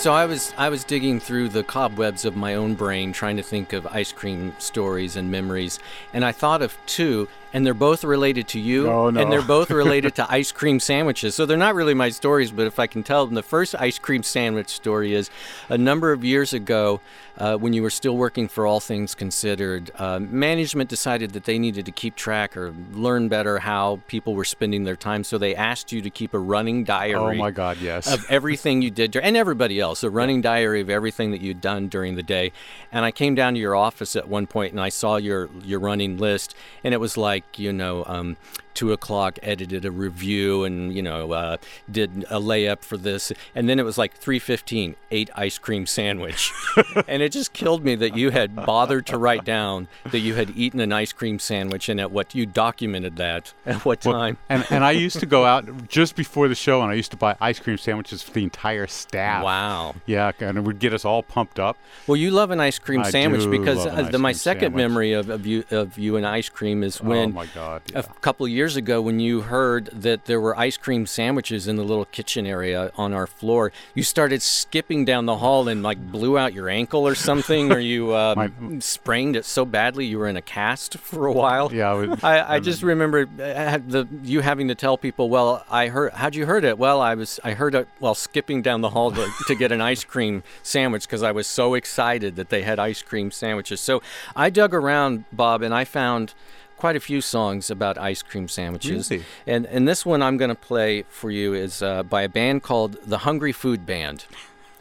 So 0.00 0.14
I 0.14 0.24
was 0.24 0.54
I 0.56 0.70
was 0.70 0.82
digging 0.82 1.20
through 1.20 1.50
the 1.50 1.62
cobwebs 1.62 2.24
of 2.24 2.34
my 2.34 2.54
own 2.54 2.72
brain 2.74 3.12
trying 3.12 3.36
to 3.36 3.42
think 3.42 3.74
of 3.74 3.86
ice 3.86 4.12
cream 4.12 4.54
stories 4.58 5.14
and 5.14 5.30
memories 5.30 5.78
and 6.14 6.24
I 6.24 6.32
thought 6.32 6.62
of 6.62 6.78
two 6.86 7.28
and 7.52 7.66
they're 7.66 7.74
both 7.74 8.02
related 8.02 8.48
to 8.48 8.60
you 8.60 8.88
Oh, 8.88 9.10
no. 9.10 9.20
and 9.20 9.30
they're 9.30 9.42
both 9.42 9.70
related 9.82 10.14
to 10.14 10.32
ice 10.32 10.52
cream 10.52 10.80
sandwiches. 10.80 11.34
So 11.34 11.44
they're 11.44 11.58
not 11.58 11.74
really 11.74 11.92
my 11.92 12.08
stories 12.08 12.50
but 12.50 12.66
if 12.66 12.78
I 12.78 12.86
can 12.86 13.02
tell 13.02 13.26
them 13.26 13.34
the 13.34 13.42
first 13.42 13.74
ice 13.78 13.98
cream 13.98 14.22
sandwich 14.22 14.70
story 14.70 15.12
is 15.12 15.28
a 15.68 15.76
number 15.76 16.12
of 16.12 16.24
years 16.24 16.54
ago 16.54 17.02
uh, 17.40 17.56
when 17.56 17.72
you 17.72 17.82
were 17.82 17.90
still 17.90 18.16
working 18.16 18.46
for 18.46 18.66
All 18.66 18.78
Things 18.80 19.14
Considered 19.14 19.90
uh, 19.98 20.20
management 20.20 20.88
decided 20.90 21.32
that 21.32 21.44
they 21.44 21.58
needed 21.58 21.86
to 21.86 21.92
keep 21.92 22.14
track 22.14 22.56
or 22.56 22.72
learn 22.92 23.28
better 23.28 23.58
how 23.58 24.00
people 24.06 24.34
were 24.34 24.44
spending 24.44 24.84
their 24.84 24.96
time 24.96 25.24
so 25.24 25.38
they 25.38 25.54
asked 25.56 25.90
you 25.90 26.00
to 26.02 26.10
keep 26.10 26.34
a 26.34 26.38
running 26.38 26.84
diary 26.84 27.14
Oh 27.16 27.34
my 27.34 27.50
God! 27.50 27.78
Yes. 27.80 28.12
of 28.12 28.24
everything 28.30 28.82
you 28.82 28.90
did 28.90 29.16
and 29.16 29.36
everybody 29.36 29.80
else 29.80 30.04
a 30.04 30.10
running 30.10 30.40
diary 30.42 30.80
of 30.80 30.90
everything 30.90 31.30
that 31.32 31.40
you'd 31.40 31.60
done 31.60 31.88
during 31.88 32.14
the 32.14 32.22
day 32.22 32.52
and 32.92 33.04
i 33.04 33.10
came 33.10 33.34
down 33.34 33.54
to 33.54 33.60
your 33.60 33.74
office 33.74 34.14
at 34.16 34.28
one 34.28 34.46
point 34.46 34.72
and 34.72 34.80
i 34.80 34.88
saw 34.88 35.16
your 35.16 35.48
your 35.64 35.80
running 35.80 36.18
list 36.18 36.54
and 36.84 36.92
it 36.94 36.98
was 36.98 37.16
like 37.16 37.58
you 37.58 37.72
know 37.72 38.04
um, 38.06 38.36
two 38.74 38.92
o'clock 38.92 39.38
edited 39.42 39.84
a 39.84 39.90
review 39.90 40.64
and 40.64 40.94
you 40.94 41.02
know 41.02 41.32
uh, 41.32 41.56
did 41.90 42.24
a 42.30 42.38
layup 42.38 42.82
for 42.82 42.96
this 42.96 43.32
and 43.54 43.68
then 43.68 43.78
it 43.78 43.84
was 43.84 43.98
like 43.98 44.18
3.15 44.20 44.94
ate 45.10 45.30
ice 45.34 45.58
cream 45.58 45.86
sandwich 45.86 46.52
and 47.08 47.22
it 47.22 47.29
just 47.30 47.52
killed 47.52 47.84
me 47.84 47.94
that 47.96 48.16
you 48.16 48.30
had 48.30 48.54
bothered 48.54 49.06
to 49.06 49.18
write 49.18 49.44
down 49.44 49.88
that 50.10 50.20
you 50.20 50.34
had 50.34 50.50
eaten 50.56 50.80
an 50.80 50.92
ice 50.92 51.12
cream 51.12 51.38
sandwich 51.38 51.88
and 51.88 52.00
at 52.00 52.10
what 52.10 52.34
you 52.34 52.46
documented 52.46 53.16
that 53.16 53.52
at 53.66 53.84
what 53.84 54.04
Well, 54.04 54.14
time 54.14 54.38
and 54.48 54.64
and 54.70 54.84
I 54.84 54.92
used 54.92 55.20
to 55.20 55.26
go 55.26 55.44
out 55.44 55.88
just 55.88 56.16
before 56.16 56.48
the 56.48 56.54
show, 56.54 56.82
and 56.82 56.90
I 56.90 56.94
used 56.94 57.10
to 57.12 57.16
buy 57.16 57.36
ice 57.40 57.58
cream 57.58 57.78
sandwiches 57.78 58.22
for 58.22 58.32
the 58.32 58.42
entire 58.42 58.86
staff. 58.86 59.44
wow 59.44 59.94
Yeah, 60.06 60.32
and 60.40 60.58
it 60.58 60.60
would 60.62 60.78
get 60.78 60.92
us 60.92 61.04
all 61.04 61.22
pumped 61.22 61.58
up. 61.58 61.76
Well, 62.06 62.16
you 62.16 62.30
love 62.30 62.50
an 62.50 62.60
ice 62.60 62.78
cream 62.78 63.00
I 63.00 63.10
sandwich 63.10 63.50
because 63.50 63.86
uh, 63.86 64.02
the, 64.10 64.18
my 64.18 64.32
second 64.32 64.72
sandwich. 64.72 64.78
memory 64.82 65.12
of, 65.12 65.28
of 65.30 65.46
you 65.46 65.64
of 65.70 65.98
you 65.98 66.16
and 66.16 66.26
ice 66.26 66.48
cream 66.48 66.82
is 66.82 67.00
when 67.00 67.30
oh 67.30 67.32
my 67.32 67.46
God! 67.46 67.82
a 67.94 68.02
couple 68.02 68.46
of 68.46 68.52
years 68.52 68.76
ago 68.76 69.00
when 69.00 69.20
you 69.20 69.42
heard 69.42 69.86
that 69.92 70.24
there 70.26 70.40
were 70.40 70.58
ice 70.58 70.76
cream 70.76 71.06
sandwiches 71.06 71.66
in 71.68 71.76
the 71.76 71.84
little 71.84 72.04
kitchen 72.06 72.46
area 72.46 72.90
on 72.96 73.12
our 73.12 73.26
floor, 73.26 73.72
you 73.94 74.02
started 74.02 74.42
skipping 74.42 75.04
down 75.04 75.26
the 75.26 75.36
hall 75.38 75.68
and 75.68 75.82
like 75.82 76.10
blew 76.10 76.36
out 76.38 76.52
your 76.54 76.68
ankle 76.68 77.06
or 77.10 77.14
something, 77.14 77.72
or 77.72 77.78
you 77.78 78.12
uh, 78.12 78.34
My- 78.60 78.78
sprained 78.78 79.36
it 79.36 79.44
so 79.44 79.64
badly 79.64 80.06
you 80.06 80.18
were 80.18 80.28
in 80.28 80.36
a 80.36 80.42
cast 80.42 80.96
for 80.98 81.26
a 81.26 81.32
while. 81.32 81.72
Yeah, 81.72 82.16
I 82.22 82.38
I, 82.38 82.54
I 82.54 82.60
just 82.60 82.82
remember 82.82 83.22
uh, 83.22 83.78
the 83.86 84.06
you 84.22 84.40
having 84.40 84.68
to 84.68 84.74
tell 84.74 84.96
people, 84.96 85.28
well, 85.28 85.64
I 85.70 85.88
heard. 85.88 86.12
How'd 86.12 86.34
you 86.34 86.46
heard 86.46 86.64
it? 86.64 86.78
Well, 86.78 87.00
I 87.00 87.14
was 87.14 87.40
I 87.44 87.52
heard 87.52 87.74
it 87.74 87.88
while 87.98 88.14
skipping 88.14 88.62
down 88.62 88.80
the 88.80 88.90
hall 88.90 89.10
to, 89.12 89.28
to 89.46 89.54
get 89.54 89.72
an 89.72 89.80
ice 89.80 90.04
cream 90.04 90.42
sandwich 90.62 91.06
because 91.06 91.22
I 91.22 91.32
was 91.32 91.46
so 91.46 91.74
excited 91.74 92.36
that 92.36 92.48
they 92.50 92.62
had 92.62 92.78
ice 92.78 93.02
cream 93.02 93.30
sandwiches. 93.30 93.80
So 93.80 94.02
I 94.36 94.50
dug 94.50 94.72
around, 94.74 95.24
Bob, 95.32 95.62
and 95.62 95.74
I 95.74 95.84
found 95.84 96.34
quite 96.76 96.96
a 96.96 97.00
few 97.00 97.20
songs 97.20 97.70
about 97.70 97.98
ice 97.98 98.22
cream 98.22 98.48
sandwiches. 98.48 99.12
And 99.46 99.66
and 99.66 99.86
this 99.86 100.06
one 100.06 100.22
I'm 100.22 100.36
going 100.38 100.48
to 100.48 100.54
play 100.54 101.02
for 101.10 101.30
you 101.30 101.52
is 101.54 101.82
uh, 101.82 102.02
by 102.02 102.22
a 102.22 102.28
band 102.28 102.62
called 102.62 102.96
the 103.04 103.18
Hungry 103.18 103.52
Food 103.52 103.84
Band. 103.84 104.24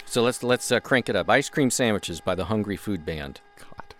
So 0.09 0.23
let's 0.23 0.41
let's 0.41 0.71
uh, 0.71 0.79
crank 0.79 1.07
it 1.07 1.15
up. 1.15 1.29
Ice 1.29 1.49
cream 1.49 1.69
sandwiches 1.69 2.19
by 2.19 2.33
the 2.33 2.45
Hungry 2.45 2.75
Food 2.77 3.05
Band. 3.05 3.41
God. 3.59 3.93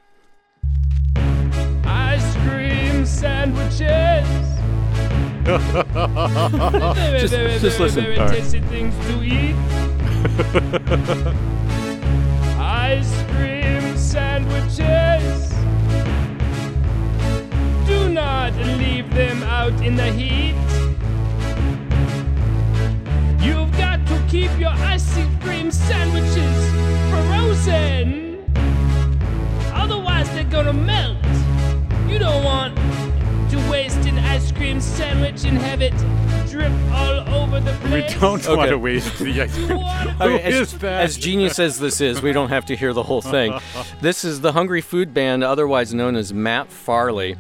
Ice 1.86 2.36
cream 2.38 3.06
sandwiches. 3.06 3.80
Just- 5.46 7.34
very, 7.34 7.60
just 7.60 7.80
listen. 7.80 8.04
very 8.04 8.18
All 8.18 8.26
right. 8.26 8.38
tasty 8.40 8.60
things 8.62 8.96
to 9.06 9.22
eat. 9.24 9.56
Ice 12.60 13.24
cream 13.34 13.96
sandwiches. 13.96 15.54
Do 17.88 18.10
not 18.10 18.56
leave 18.56 19.14
them 19.14 19.44
out 19.44 19.80
in 19.84 19.96
the 19.96 20.12
heat. 20.12 20.56
You've 23.44 23.72
got 23.78 23.89
to 23.89 23.89
keep 24.40 24.58
your 24.58 24.70
ice 24.70 25.18
cream 25.42 25.70
sandwiches 25.70 26.72
frozen. 27.10 28.42
Otherwise, 29.74 30.30
they're 30.30 30.46
gonna 30.46 30.72
melt. 30.72 31.18
You 32.08 32.20
don't 32.20 32.46
want 32.46 32.78
to 33.52 33.58
waste 33.70 34.06
an 34.08 34.18
ice 34.20 34.50
cream 34.54 34.80
sandwich 34.80 35.44
and 35.44 35.58
have 35.58 35.82
it 35.82 35.94
drip 36.50 36.72
all 36.94 37.20
over 37.36 37.60
the 37.60 37.74
place. 37.82 38.14
We 38.14 38.20
don't 38.22 38.48
want 38.48 38.70
to 38.70 38.78
waste 38.78 39.20
the 39.20 39.42
ice 39.42 39.54
cream. 39.54 39.78
What? 39.78 40.10
Who 40.10 40.24
Okay, 40.24 40.44
as, 40.44 40.56
is 40.74 40.80
that? 40.80 41.02
as 41.02 41.18
genius 41.18 41.60
as 41.60 41.78
this 41.78 42.00
is, 42.00 42.22
we 42.22 42.32
don't 42.32 42.50
have 42.50 42.66
to 42.68 42.78
hear 42.78 42.94
the 42.94 43.04
whole 43.04 43.22
thing. 43.22 43.60
This 44.02 44.24
is 44.24 44.40
the 44.40 44.54
Hungry 44.54 44.80
Food 44.80 45.14
Band, 45.14 45.44
otherwise 45.44 45.94
known 45.94 46.16
as 46.16 46.34
Matt 46.34 46.72
Farley. 46.72 47.36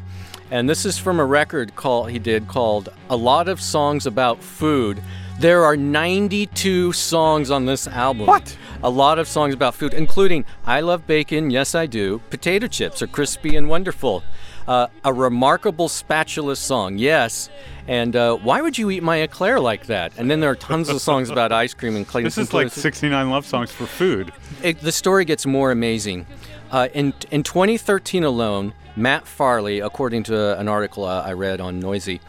And 0.51 0.67
this 0.67 0.85
is 0.85 0.97
from 0.97 1.17
a 1.21 1.25
record 1.25 1.77
call 1.77 2.05
he 2.07 2.19
did 2.19 2.49
called 2.49 2.89
A 3.09 3.15
Lot 3.15 3.47
of 3.47 3.61
Songs 3.61 4.05
About 4.05 4.43
Food. 4.43 5.01
There 5.39 5.63
are 5.63 5.77
92 5.77 6.91
songs 6.91 7.49
on 7.49 7.65
this 7.65 7.87
album. 7.87 8.27
What? 8.27 8.57
A 8.83 8.89
lot 8.89 9.19
of 9.19 9.25
songs 9.25 9.53
about 9.53 9.73
food, 9.73 9.93
including 9.93 10.43
I 10.65 10.81
Love 10.81 11.07
Bacon, 11.07 11.49
Yes 11.49 11.73
I 11.73 11.85
Do, 11.85 12.19
Potato 12.29 12.67
Chips 12.67 13.01
are 13.01 13.07
crispy 13.07 13.55
and 13.55 13.69
wonderful. 13.69 14.21
Uh, 14.67 14.87
a 15.05 15.13
remarkable 15.13 15.87
spatula 15.87 16.57
song, 16.57 16.97
yes. 16.97 17.49
And 17.87 18.17
uh, 18.17 18.35
why 18.35 18.61
would 18.61 18.77
you 18.77 18.91
eat 18.91 19.01
my 19.01 19.21
eclair 19.21 19.61
like 19.61 19.85
that? 19.85 20.11
And 20.17 20.29
then 20.29 20.41
there 20.41 20.49
are 20.49 20.57
tons 20.57 20.89
of 20.89 20.99
songs 20.99 21.29
about 21.29 21.53
ice 21.53 21.73
cream 21.73 21.95
and 21.95 22.05
Clayton 22.05 22.25
This 22.25 22.37
is 22.37 22.53
like 22.53 22.69
69 22.69 23.29
love 23.29 23.45
songs 23.45 23.71
for 23.71 23.85
food. 23.85 24.33
it, 24.61 24.81
the 24.81 24.91
story 24.91 25.23
gets 25.23 25.45
more 25.45 25.71
amazing. 25.71 26.25
Uh, 26.69 26.89
in 26.93 27.13
in 27.31 27.43
2013 27.43 28.25
alone, 28.25 28.73
Matt 28.97 29.25
Farley, 29.25 29.79
according 29.79 30.23
to 30.23 30.59
an 30.59 30.67
article 30.67 31.05
uh, 31.05 31.23
I 31.23 31.31
read 31.31 31.61
on 31.61 31.81
Noisey, 31.81 32.19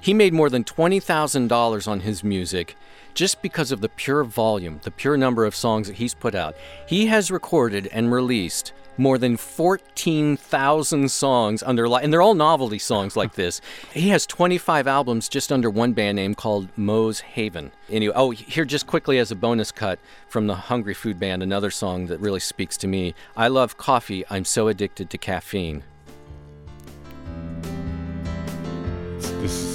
he 0.00 0.14
made 0.14 0.32
more 0.32 0.50
than 0.50 0.64
twenty 0.64 1.00
thousand 1.00 1.48
dollars 1.48 1.86
on 1.86 2.00
his 2.00 2.24
music, 2.24 2.76
just 3.14 3.42
because 3.42 3.72
of 3.72 3.80
the 3.80 3.88
pure 3.88 4.24
volume, 4.24 4.80
the 4.82 4.90
pure 4.90 5.16
number 5.16 5.44
of 5.44 5.54
songs 5.54 5.86
that 5.88 5.96
he's 5.96 6.14
put 6.14 6.34
out. 6.34 6.54
He 6.86 7.06
has 7.06 7.30
recorded 7.30 7.88
and 7.92 8.12
released 8.12 8.72
more 9.00 9.18
than 9.18 9.36
14,000 9.36 11.10
songs 11.10 11.62
under 11.62 11.86
and 11.86 12.12
they're 12.12 12.22
all 12.22 12.34
novelty 12.34 12.78
songs 12.78 13.16
like 13.16 13.34
this. 13.34 13.60
He 13.92 14.10
has 14.10 14.26
25 14.26 14.86
albums 14.86 15.28
just 15.28 15.50
under 15.50 15.70
one 15.70 15.92
band 15.94 16.16
name 16.16 16.34
called 16.34 16.68
Moe's 16.76 17.20
Haven. 17.20 17.72
Anyway, 17.88 18.12
oh, 18.14 18.30
here 18.30 18.66
just 18.66 18.86
quickly 18.86 19.18
as 19.18 19.30
a 19.30 19.36
bonus 19.36 19.72
cut 19.72 19.98
from 20.28 20.46
the 20.46 20.54
Hungry 20.54 20.94
Food 20.94 21.18
Band, 21.18 21.42
another 21.42 21.70
song 21.70 22.06
that 22.06 22.20
really 22.20 22.40
speaks 22.40 22.76
to 22.78 22.86
me. 22.86 23.14
I 23.36 23.48
love 23.48 23.78
coffee. 23.78 24.24
I'm 24.28 24.44
so 24.44 24.68
addicted 24.68 25.08
to 25.10 25.18
caffeine. 25.18 25.82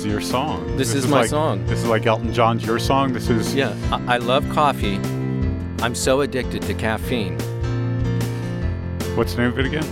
Is 0.05 0.13
is 0.13 0.13
your 0.13 0.21
song. 0.21 0.77
This 0.77 0.93
is 0.93 1.07
my 1.07 1.21
like, 1.21 1.29
song. 1.29 1.65
This 1.65 1.79
is 1.79 1.87
like 1.87 2.05
Elton 2.05 2.33
John's 2.33 2.65
your 2.65 2.79
song. 2.79 3.13
This 3.13 3.29
is 3.29 3.55
Yeah, 3.55 3.75
I, 3.91 4.15
I 4.15 4.17
love 4.17 4.47
coffee. 4.49 4.97
I'm 5.81 5.95
so 5.95 6.21
addicted 6.21 6.61
to 6.63 6.73
caffeine. 6.73 7.37
What's 9.15 9.33
the 9.33 9.41
name 9.41 9.51
of 9.51 9.59
it 9.59 9.65
again? 9.65 9.85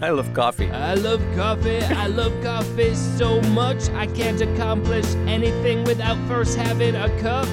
I 0.02 0.10
love 0.10 0.32
coffee. 0.34 0.70
I 0.70 0.94
love 0.94 1.22
coffee, 1.34 1.78
I 1.78 2.06
love 2.08 2.32
coffee 2.42 2.94
so 2.94 3.40
much 3.52 3.88
I 3.90 4.06
can't 4.08 4.40
accomplish 4.40 5.06
anything 5.26 5.84
without 5.84 6.18
first 6.28 6.56
having 6.56 6.96
a 6.96 7.08
cup. 7.20 7.46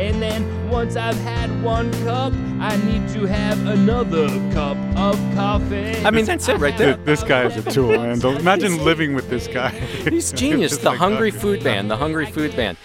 And 0.00 0.22
then 0.22 0.70
once 0.70 0.96
I've 0.96 1.18
had 1.18 1.62
one 1.62 1.92
cup, 2.04 2.32
I 2.58 2.74
need 2.86 3.06
to 3.10 3.26
have 3.26 3.66
another 3.66 4.28
cup 4.50 4.78
of 4.96 5.16
coffee. 5.34 5.94
I 6.06 6.10
mean, 6.10 6.24
that's 6.24 6.48
it 6.48 6.56
right 6.56 6.76
there. 6.78 6.96
this 6.96 7.22
guy 7.22 7.44
is 7.44 7.66
a 7.66 7.70
tool, 7.70 7.90
man. 7.90 8.18
Imagine 8.38 8.82
living 8.82 9.12
with 9.12 9.28
this 9.28 9.46
guy. 9.46 9.68
He's 9.68 10.32
genius. 10.32 10.78
The 10.80 10.88
like 10.90 10.98
Hungry. 10.98 11.30
Food 11.30 11.62
Band. 11.62 11.90
The 11.90 11.98
Hungry 11.98 12.24
Food 12.24 12.56
Band. 12.56 12.78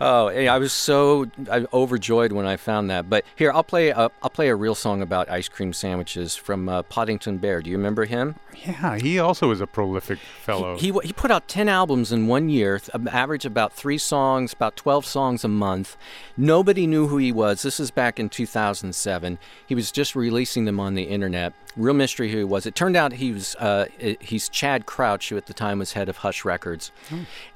Oh, 0.00 0.28
hey, 0.28 0.48
I 0.48 0.58
was 0.58 0.72
so 0.72 1.26
overjoyed 1.72 2.32
when 2.32 2.46
I 2.46 2.56
found 2.56 2.90
that. 2.90 3.08
But 3.08 3.24
here, 3.36 3.52
I'll 3.52 3.62
play. 3.64 3.90
A, 3.90 4.10
I'll 4.22 4.30
play 4.30 4.48
a 4.48 4.56
real 4.56 4.74
song 4.74 5.02
about 5.02 5.30
ice 5.30 5.48
cream 5.48 5.72
sandwiches 5.72 6.34
from 6.34 6.68
uh, 6.68 6.82
Podington 6.82 7.38
Bear. 7.38 7.62
Do 7.62 7.70
you 7.70 7.76
remember 7.76 8.04
him? 8.04 8.34
Yeah, 8.66 8.98
he 8.98 9.18
also 9.18 9.50
is 9.50 9.60
a 9.60 9.66
prolific 9.66 10.18
fellow. 10.18 10.76
He, 10.78 10.92
he 11.02 11.12
put 11.12 11.30
out 11.30 11.48
10 11.48 11.68
albums 11.68 12.12
in 12.12 12.26
one 12.26 12.48
year, 12.48 12.78
th- 12.78 12.90
um, 12.94 13.08
average 13.08 13.44
about 13.44 13.72
three 13.72 13.98
songs, 13.98 14.52
about 14.52 14.76
12 14.76 15.04
songs 15.04 15.44
a 15.44 15.48
month. 15.48 15.96
Nobody 16.36 16.86
knew 16.86 17.08
who 17.08 17.18
he 17.18 17.32
was. 17.32 17.62
This 17.62 17.78
is 17.78 17.90
back 17.90 18.18
in 18.18 18.28
2007. 18.28 19.38
He 19.66 19.74
was 19.74 19.92
just 19.92 20.14
releasing 20.16 20.64
them 20.64 20.80
on 20.80 20.94
the 20.94 21.04
internet. 21.04 21.52
Real 21.76 21.94
mystery 21.94 22.30
who 22.30 22.38
he 22.38 22.44
was. 22.44 22.66
It 22.66 22.74
turned 22.74 22.96
out 22.96 23.14
he 23.14 23.32
was 23.32 23.56
uh, 23.56 23.86
he's 24.20 24.48
Chad 24.48 24.86
Crouch, 24.86 25.28
who 25.28 25.36
at 25.36 25.46
the 25.46 25.54
time 25.54 25.80
was 25.80 25.94
head 25.94 26.08
of 26.08 26.18
Hush 26.18 26.44
Records. 26.44 26.92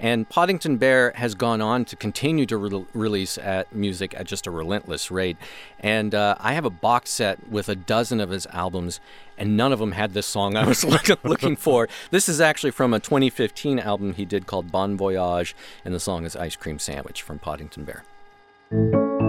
And 0.00 0.28
Podington 0.28 0.76
Bear 0.76 1.12
has 1.16 1.34
gone 1.34 1.60
on 1.60 1.84
to 1.86 1.96
continue 1.96 2.44
to 2.46 2.56
re- 2.56 2.86
release 2.92 3.38
at 3.38 3.72
music 3.74 4.14
at 4.14 4.26
just 4.26 4.46
a 4.46 4.50
relentless 4.50 5.10
rate. 5.10 5.36
And 5.78 6.14
uh, 6.14 6.34
I 6.40 6.54
have 6.54 6.64
a 6.64 6.70
box 6.70 7.10
set 7.10 7.48
with 7.48 7.68
a 7.68 7.76
dozen 7.76 8.20
of 8.20 8.30
his 8.30 8.46
albums, 8.46 8.98
and 9.36 9.56
none 9.56 9.72
of 9.72 9.78
them 9.78 9.92
had 9.92 10.14
this 10.14 10.26
song 10.26 10.56
I 10.56 10.66
was 10.66 10.84
looking 11.24 11.56
for. 11.56 11.88
This 12.10 12.28
is 12.28 12.40
actually 12.40 12.72
from 12.72 12.92
a 12.92 12.98
2015 12.98 13.78
album 13.78 14.14
he 14.14 14.24
did 14.24 14.46
called 14.46 14.72
Bon 14.72 14.96
Voyage, 14.96 15.54
and 15.84 15.94
the 15.94 16.00
song 16.00 16.24
is 16.24 16.34
Ice 16.34 16.56
Cream 16.56 16.78
Sandwich 16.80 17.22
from 17.22 17.38
Podington 17.38 17.84
Bear. 17.84 19.27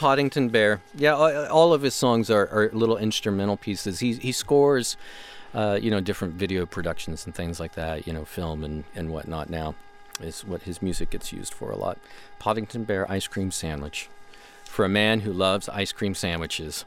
Podington 0.00 0.48
Bear. 0.48 0.80
Yeah, 0.94 1.12
all, 1.12 1.74
of 1.74 1.82
his 1.82 1.94
songs 1.94 2.30
are, 2.30 2.48
are 2.48 2.70
little 2.72 2.96
instrumental 2.96 3.58
pieces. 3.58 4.00
He 4.00 4.14
he 4.14 4.32
scores, 4.32 4.96
uh, 5.52 5.78
you 5.80 5.90
know, 5.90 6.00
different 6.00 6.34
video 6.34 6.64
productions 6.64 7.26
and 7.26 7.34
things 7.34 7.60
like 7.60 7.74
that. 7.74 8.06
You 8.06 8.14
know, 8.14 8.24
film 8.24 8.64
and 8.64 8.84
and 8.94 9.10
whatnot. 9.10 9.50
Now, 9.50 9.74
is 10.18 10.42
what 10.42 10.62
his 10.62 10.80
music 10.80 11.10
gets 11.10 11.34
used 11.34 11.52
for 11.52 11.70
a 11.70 11.76
lot. 11.76 11.98
Podington 12.38 12.84
Bear 12.84 13.10
ice 13.12 13.26
cream 13.26 13.50
sandwich, 13.50 14.08
for 14.64 14.86
a 14.86 14.88
man 14.88 15.20
who 15.20 15.34
loves 15.34 15.68
ice 15.68 15.92
cream 15.92 16.14
sandwiches. 16.14 16.86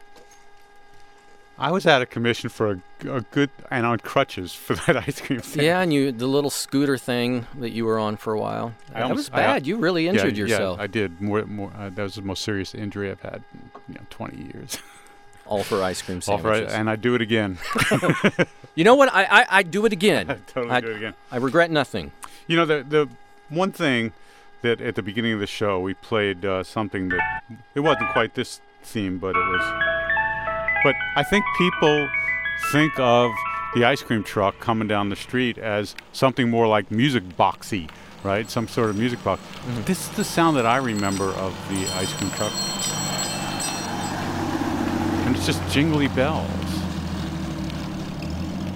I 1.57 1.71
was 1.71 1.85
out 1.85 2.01
of 2.01 2.09
commission 2.09 2.49
for 2.49 2.71
a, 2.71 3.17
a 3.17 3.21
good 3.21 3.49
and 3.69 3.85
on 3.85 3.99
crutches 3.99 4.53
for 4.65 4.75
that 4.75 4.97
ice 4.97 5.21
cream. 5.21 5.41
Sandwich. 5.41 5.65
Yeah, 5.65 5.81
and 5.81 5.93
you 5.93 6.11
the 6.11 6.27
little 6.27 6.49
scooter 6.49 6.97
thing 6.97 7.45
that 7.59 7.69
you 7.71 7.85
were 7.85 7.99
on 7.99 8.17
for 8.17 8.33
a 8.33 8.39
while. 8.39 8.73
I 8.89 8.93
that 8.99 9.03
almost- 9.03 9.17
was 9.17 9.39
I 9.39 9.43
bad. 9.43 9.67
you 9.67 9.77
really 9.77 10.05
Yeah, 10.05 10.11
injured 10.11 10.37
yeah, 10.37 10.43
yourself. 10.45 10.79
I 10.79 10.87
did. 10.87 11.21
More, 11.21 11.45
more. 11.45 11.71
Uh, 11.77 11.89
that 11.89 12.01
was 12.03 12.15
the 12.15 12.21
most 12.23 12.43
serious 12.43 12.73
injury 12.73 13.11
I've 13.11 13.21
had 13.21 13.43
in 13.53 13.69
you 13.89 13.93
know, 13.95 14.01
20 14.09 14.37
years. 14.53 14.79
all 15.45 15.61
for 15.63 15.83
ice 15.83 16.01
cream 16.01 16.21
All 16.27 16.37
right, 16.39 16.43
sandwiches. 16.55 16.73
and 16.73 16.89
I 16.89 16.95
do 16.95 17.15
it 17.15 17.21
again. 17.21 17.57
you 18.75 18.83
know 18.83 18.95
what? 18.95 19.13
I 19.13 19.23
I, 19.25 19.45
I 19.59 19.63
do 19.63 19.85
it 19.85 19.93
again. 19.93 20.29
I 20.31 20.35
totally 20.47 20.71
I, 20.73 20.79
do 20.81 20.87
it 20.91 20.97
again. 20.97 21.13
I 21.31 21.37
regret 21.37 21.69
nothing. 21.69 22.11
You 22.47 22.57
know, 22.57 22.65
the 22.65 22.83
the 22.87 23.09
one 23.49 23.71
thing 23.71 24.13
that 24.61 24.79
at 24.81 24.95
the 24.95 25.01
beginning 25.03 25.33
of 25.33 25.39
the 25.41 25.47
show 25.47 25.79
we 25.81 25.93
played 25.93 26.45
uh, 26.45 26.63
something 26.63 27.09
that 27.09 27.43
it 27.75 27.81
wasn't 27.81 28.09
quite 28.11 28.33
this 28.35 28.61
theme, 28.81 29.17
but 29.19 29.35
it 29.35 29.39
was. 29.39 29.92
But 30.83 30.95
I 31.15 31.23
think 31.23 31.45
people 31.57 32.09
think 32.71 32.99
of 32.99 33.31
the 33.73 33.85
ice 33.85 34.03
cream 34.03 34.23
truck 34.23 34.59
coming 34.59 34.87
down 34.87 35.09
the 35.09 35.15
street 35.15 35.57
as 35.57 35.95
something 36.11 36.49
more 36.49 36.67
like 36.67 36.91
music 36.91 37.23
boxy, 37.39 37.89
right? 38.23 38.49
Some 38.49 38.67
sort 38.67 38.89
of 38.89 38.97
music 38.97 39.23
box. 39.23 39.41
Mm-hmm. 39.41 39.83
This 39.83 40.09
is 40.09 40.15
the 40.15 40.23
sound 40.23 40.57
that 40.57 40.65
I 40.65 40.77
remember 40.77 41.29
of 41.29 41.53
the 41.69 41.87
ice 41.95 42.13
cream 42.13 42.29
truck. 42.31 42.51
And 45.25 45.35
it's 45.35 45.45
just 45.45 45.65
jingly 45.71 46.09
bells. 46.09 46.49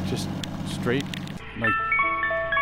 Just 0.10 0.30
straight, 0.72 1.04
like, 1.60 1.74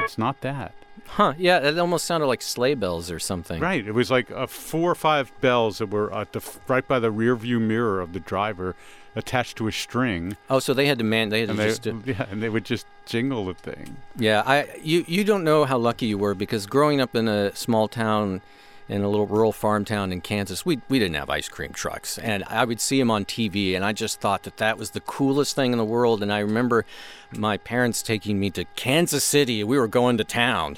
it's 0.03 0.17
not 0.17 0.41
that. 0.41 0.73
Huh? 1.15 1.33
Yeah, 1.37 1.59
it 1.59 1.77
almost 1.79 2.05
sounded 2.05 2.27
like 2.27 2.41
sleigh 2.41 2.73
bells 2.75 3.09
or 3.09 3.19
something. 3.19 3.61
Right. 3.61 3.85
It 3.87 3.93
was 3.93 4.11
like 4.11 4.29
uh, 4.31 4.47
four 4.47 4.91
or 4.91 4.95
five 4.95 5.31
bells 5.39 5.77
that 5.77 5.89
were 5.89 6.13
at 6.13 6.33
the 6.33 6.39
f- 6.39 6.59
right 6.67 6.85
by 6.85 6.99
the 6.99 7.09
rear 7.09 7.35
view 7.37 7.59
mirror 7.59 8.01
of 8.01 8.11
the 8.11 8.19
driver, 8.19 8.75
attached 9.15 9.55
to 9.57 9.67
a 9.67 9.71
string, 9.71 10.35
Oh, 10.49 10.59
so 10.59 10.73
they 10.73 10.87
had 10.87 10.97
to 10.97 11.05
man. 11.05 11.29
They 11.29 11.39
had 11.41 11.49
to 11.49 11.55
they 11.55 11.67
just. 11.69 11.83
do- 11.83 12.03
yeah, 12.05 12.25
and 12.29 12.43
they 12.43 12.49
would 12.49 12.65
just 12.65 12.85
jingle 13.05 13.45
the 13.45 13.53
thing. 13.53 13.95
Yeah, 14.17 14.43
I 14.45 14.67
you 14.83 15.05
you 15.07 15.23
don't 15.23 15.45
know 15.45 15.63
how 15.63 15.77
lucky 15.77 16.05
you 16.07 16.17
were 16.17 16.35
because 16.35 16.65
growing 16.67 16.99
up 16.99 17.15
in 17.15 17.29
a 17.29 17.55
small 17.55 17.87
town 17.87 18.41
in 18.87 19.01
a 19.01 19.09
little 19.09 19.25
rural 19.25 19.51
farm 19.51 19.83
town 19.83 20.11
in 20.11 20.21
Kansas, 20.21 20.65
we 20.65 20.79
we 20.89 20.99
didn't 20.99 21.15
have 21.15 21.29
ice 21.29 21.49
cream 21.49 21.71
trucks, 21.71 22.17
and 22.17 22.43
I 22.45 22.65
would 22.65 22.79
see 22.79 22.99
them 22.99 23.09
on 23.09 23.25
TV, 23.25 23.75
and 23.75 23.83
I 23.83 23.93
just 23.93 24.19
thought 24.19 24.43
that 24.43 24.57
that 24.57 24.77
was 24.77 24.91
the 24.91 24.99
coolest 25.01 25.55
thing 25.55 25.71
in 25.71 25.77
the 25.77 25.85
world. 25.85 26.21
And 26.21 26.31
I 26.31 26.39
remember 26.39 26.85
my 27.31 27.57
parents 27.57 28.03
taking 28.03 28.39
me 28.39 28.51
to 28.51 28.65
Kansas 28.75 29.23
City. 29.23 29.63
We 29.63 29.79
were 29.79 29.87
going 29.87 30.17
to 30.17 30.23
town, 30.23 30.77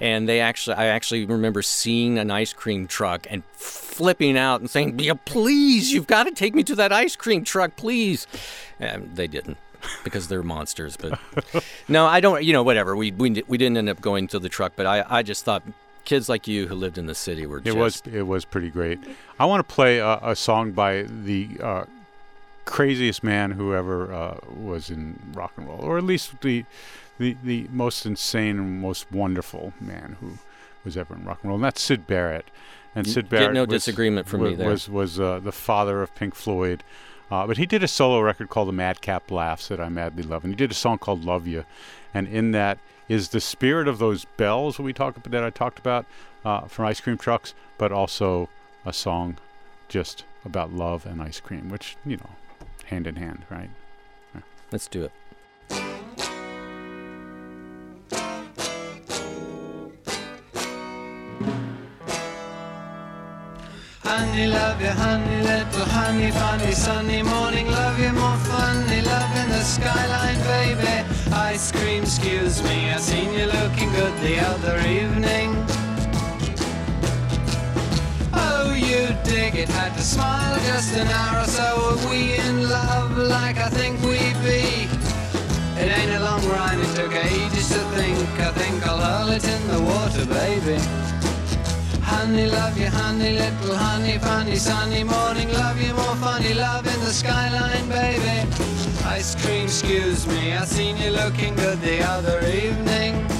and 0.00 0.28
they 0.28 0.40
actually 0.40 0.76
I 0.76 0.86
actually 0.86 1.24
remember 1.24 1.62
seeing 1.62 2.18
an 2.18 2.30
ice 2.30 2.52
cream 2.52 2.86
truck 2.86 3.26
and 3.30 3.42
flipping 3.52 4.36
out 4.36 4.60
and 4.60 4.68
saying, 4.68 4.98
"Yeah, 4.98 5.14
please, 5.24 5.92
you've 5.92 6.06
got 6.06 6.24
to 6.24 6.32
take 6.32 6.54
me 6.54 6.62
to 6.64 6.74
that 6.76 6.92
ice 6.92 7.16
cream 7.16 7.44
truck, 7.44 7.76
please." 7.76 8.26
And 8.78 9.16
they 9.16 9.26
didn't 9.26 9.56
because 10.04 10.28
they're 10.28 10.42
monsters. 10.42 10.96
But 10.96 11.18
no, 11.88 12.06
I 12.06 12.20
don't. 12.20 12.44
You 12.44 12.52
know, 12.52 12.62
whatever. 12.62 12.94
We 12.96 13.12
we 13.12 13.42
we 13.46 13.56
didn't 13.56 13.78
end 13.78 13.88
up 13.88 14.00
going 14.02 14.28
to 14.28 14.38
the 14.38 14.50
truck, 14.50 14.72
but 14.76 14.84
I 14.84 15.04
I 15.08 15.22
just 15.22 15.44
thought 15.44 15.62
kids 16.06 16.28
like 16.30 16.48
you 16.48 16.66
who 16.68 16.74
lived 16.74 16.96
in 16.96 17.04
the 17.04 17.14
city 17.14 17.44
were 17.44 17.58
It 17.58 17.64
just 17.64 17.76
was 17.76 18.02
it 18.10 18.22
was 18.22 18.46
pretty 18.46 18.70
great. 18.70 18.98
I 19.38 19.44
want 19.44 19.66
to 19.66 19.74
play 19.74 19.98
a, 19.98 20.18
a 20.22 20.34
song 20.34 20.72
by 20.72 21.02
the 21.02 21.50
uh, 21.62 21.84
craziest 22.64 23.22
man 23.22 23.50
who 23.50 23.74
ever 23.74 24.10
uh, 24.12 24.38
was 24.48 24.88
in 24.88 25.20
rock 25.34 25.52
and 25.58 25.68
roll, 25.68 25.80
or 25.80 25.98
at 25.98 26.04
least 26.04 26.40
the 26.40 26.64
the 27.18 27.36
the 27.44 27.68
most 27.70 28.06
insane 28.06 28.58
and 28.58 28.80
most 28.80 29.12
wonderful 29.12 29.74
man 29.80 30.16
who 30.20 30.38
was 30.84 30.96
ever 30.96 31.14
in 31.14 31.24
rock 31.24 31.40
and 31.42 31.50
roll, 31.50 31.56
and 31.56 31.64
that's 31.64 31.82
Syd 31.82 32.06
Barrett. 32.06 32.46
And 32.94 33.06
Syd 33.06 33.24
get 33.24 33.30
Barrett 33.30 33.54
no 33.54 33.64
was, 33.64 33.84
disagreement 33.84 34.26
from 34.26 34.40
wa- 34.40 34.48
me 34.48 34.54
there. 34.54 34.70
Was 34.70 34.88
was 34.88 35.20
uh, 35.20 35.40
the 35.40 35.52
father 35.52 36.02
of 36.02 36.14
Pink 36.14 36.34
Floyd. 36.34 36.82
Uh, 37.28 37.44
but 37.44 37.56
he 37.56 37.66
did 37.66 37.82
a 37.82 37.88
solo 37.88 38.20
record 38.20 38.48
called 38.48 38.68
The 38.68 38.72
Madcap 38.72 39.32
Laughs 39.32 39.66
that 39.66 39.80
I 39.80 39.88
madly 39.88 40.22
love, 40.22 40.44
and 40.44 40.52
he 40.52 40.56
did 40.56 40.70
a 40.70 40.74
song 40.74 40.96
called 40.98 41.24
Love 41.24 41.44
You, 41.48 41.64
and 42.14 42.28
in 42.28 42.52
that 42.52 42.78
is 43.08 43.28
the 43.28 43.40
spirit 43.40 43.88
of 43.88 43.98
those 43.98 44.24
bells 44.36 44.76
that 44.76 44.82
we 44.82 44.92
talked 44.92 45.16
about 45.16 45.30
that 45.30 45.44
I 45.44 45.50
talked 45.50 45.78
about 45.78 46.06
uh, 46.44 46.62
from 46.62 46.86
ice 46.86 47.00
cream 47.00 47.18
trucks, 47.18 47.54
but 47.78 47.92
also 47.92 48.48
a 48.84 48.92
song 48.92 49.38
just 49.88 50.24
about 50.44 50.72
love 50.72 51.06
and 51.06 51.22
ice 51.22 51.40
cream, 51.40 51.68
which 51.68 51.96
you 52.04 52.16
know, 52.16 52.30
hand 52.86 53.06
in 53.06 53.16
hand, 53.16 53.44
right? 53.50 53.70
Let's 54.72 54.88
do 54.88 55.04
it. 55.04 55.12
Honey, 64.02 64.46
love 64.48 64.80
you, 64.80 64.88
honey, 64.88 65.42
little 65.42 65.84
honey, 65.84 66.30
funny, 66.30 66.72
sunny 66.72 67.22
morning, 67.22 67.66
love 67.70 67.98
you, 67.98 68.12
more 68.12 68.36
funny, 68.36 69.00
love 69.02 69.36
in 69.36 69.48
the 69.50 69.62
skyline, 69.62 70.38
baby. 70.42 71.15
Ice 71.46 71.70
cream, 71.70 72.02
excuse 72.02 72.60
me, 72.64 72.90
I 72.90 72.98
seen 72.98 73.32
you 73.32 73.46
looking 73.46 73.88
good 73.92 74.12
the 74.20 74.40
other 74.40 74.76
evening. 74.80 75.54
Oh, 78.34 78.74
you 78.74 79.14
dig 79.22 79.54
it, 79.54 79.68
had 79.68 79.94
to 79.94 80.02
smile 80.02 80.56
just 80.66 80.96
an 80.96 81.06
hour 81.06 81.44
or 81.44 81.46
so. 81.46 81.68
Are 81.90 82.10
we 82.10 82.34
in 82.34 82.68
love 82.68 83.16
like 83.16 83.58
I 83.58 83.68
think 83.68 83.94
we 84.02 84.18
be? 84.42 84.88
It 85.80 85.88
ain't 85.96 86.14
a 86.18 86.20
long 86.28 86.42
rhyme, 86.48 86.80
it 86.80 86.92
took 86.96 87.14
ages 87.14 87.68
to 87.68 87.82
think. 87.94 88.28
I 88.40 88.50
think 88.50 88.84
I'll 88.84 88.98
hurl 88.98 89.30
it 89.30 89.46
in 89.46 89.62
the 89.68 89.80
water, 89.90 90.26
baby. 90.26 90.78
Honey, 92.02 92.50
love 92.50 92.76
you, 92.76 92.88
honey, 92.88 93.38
little 93.38 93.76
honey, 93.76 94.18
funny, 94.18 94.56
sunny 94.56 95.04
morning, 95.04 95.48
love 95.52 95.80
you, 95.80 95.94
more 95.94 96.16
funny, 96.16 96.54
love 96.54 96.84
in 96.92 97.00
the 97.06 97.12
skyline, 97.12 97.88
baby. 97.88 98.75
Ice 99.08 99.36
cream, 99.36 99.64
excuse 99.64 100.26
me, 100.26 100.52
I 100.52 100.64
seen 100.64 100.96
you 100.96 101.10
looking 101.10 101.54
good 101.54 101.80
the 101.80 102.02
other 102.02 102.40
evening. 102.48 103.35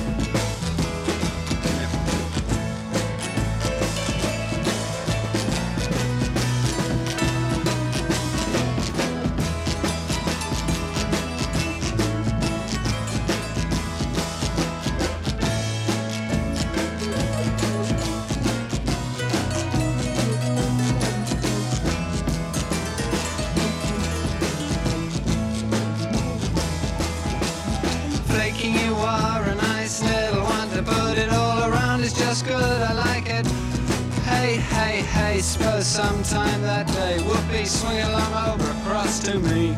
Suppose 35.47 35.87
sometime 35.87 36.61
that 36.63 36.89
day 36.89 37.23
whoopee 37.23 37.65
swing 37.65 38.01
along 38.01 38.33
over 38.51 38.69
across 38.79 39.21
to 39.21 39.39
me. 39.39 39.75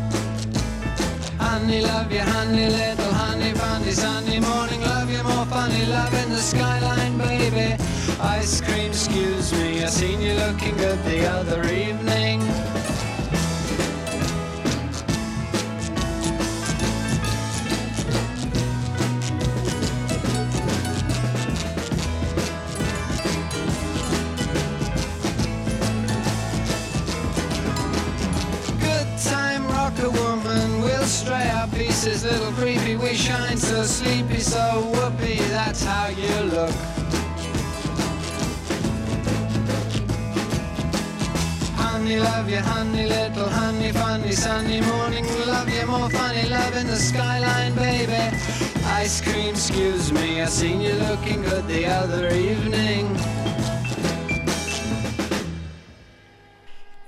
Honey, 1.38 1.82
love 1.82 2.10
you, 2.10 2.20
honey, 2.20 2.68
little 2.70 3.12
honey, 3.12 3.52
funny, 3.52 3.92
sunny 3.92 4.40
morning, 4.40 4.80
love 4.80 5.10
you, 5.10 5.22
more 5.24 5.44
funny, 5.44 5.84
love 5.86 6.14
in 6.14 6.30
the 6.30 6.42
skyline, 6.50 7.18
baby. 7.18 7.76
Ice 8.20 8.62
cream, 8.62 8.88
excuse 8.88 9.52
me, 9.52 9.84
I 9.84 9.88
seen 9.88 10.22
you 10.22 10.34
looking 10.34 10.74
good 10.78 11.04
the 11.04 11.26
other 11.26 11.62
evening. 11.64 12.07
Our 31.68 31.78
pieces, 31.78 32.24
little 32.24 32.52
creepy. 32.52 32.96
We 32.96 33.14
shine 33.14 33.56
so 33.56 33.82
sleepy, 33.82 34.40
so 34.40 34.60
whoopee. 34.92 35.38
That's 35.48 35.82
how 35.84 36.08
you 36.08 36.28
look. 36.50 36.70
Honey, 41.76 42.20
love 42.20 42.48
you, 42.48 42.58
honey, 42.58 43.06
little 43.06 43.48
honey, 43.48 43.92
funny, 43.92 44.32
sunny 44.32 44.80
morning. 44.80 45.26
Love 45.46 45.68
you, 45.68 45.86
more 45.86 46.10
funny, 46.10 46.48
love 46.48 46.76
in 46.76 46.86
the 46.86 46.96
skyline, 46.96 47.74
baby. 47.74 48.36
Ice 48.86 49.20
cream, 49.20 49.50
excuse 49.50 50.12
me. 50.12 50.40
I 50.42 50.46
seen 50.46 50.80
you 50.80 50.94
looking 50.94 51.42
good 51.42 51.66
the 51.66 51.86
other 51.86 52.28
evening. 52.34 53.16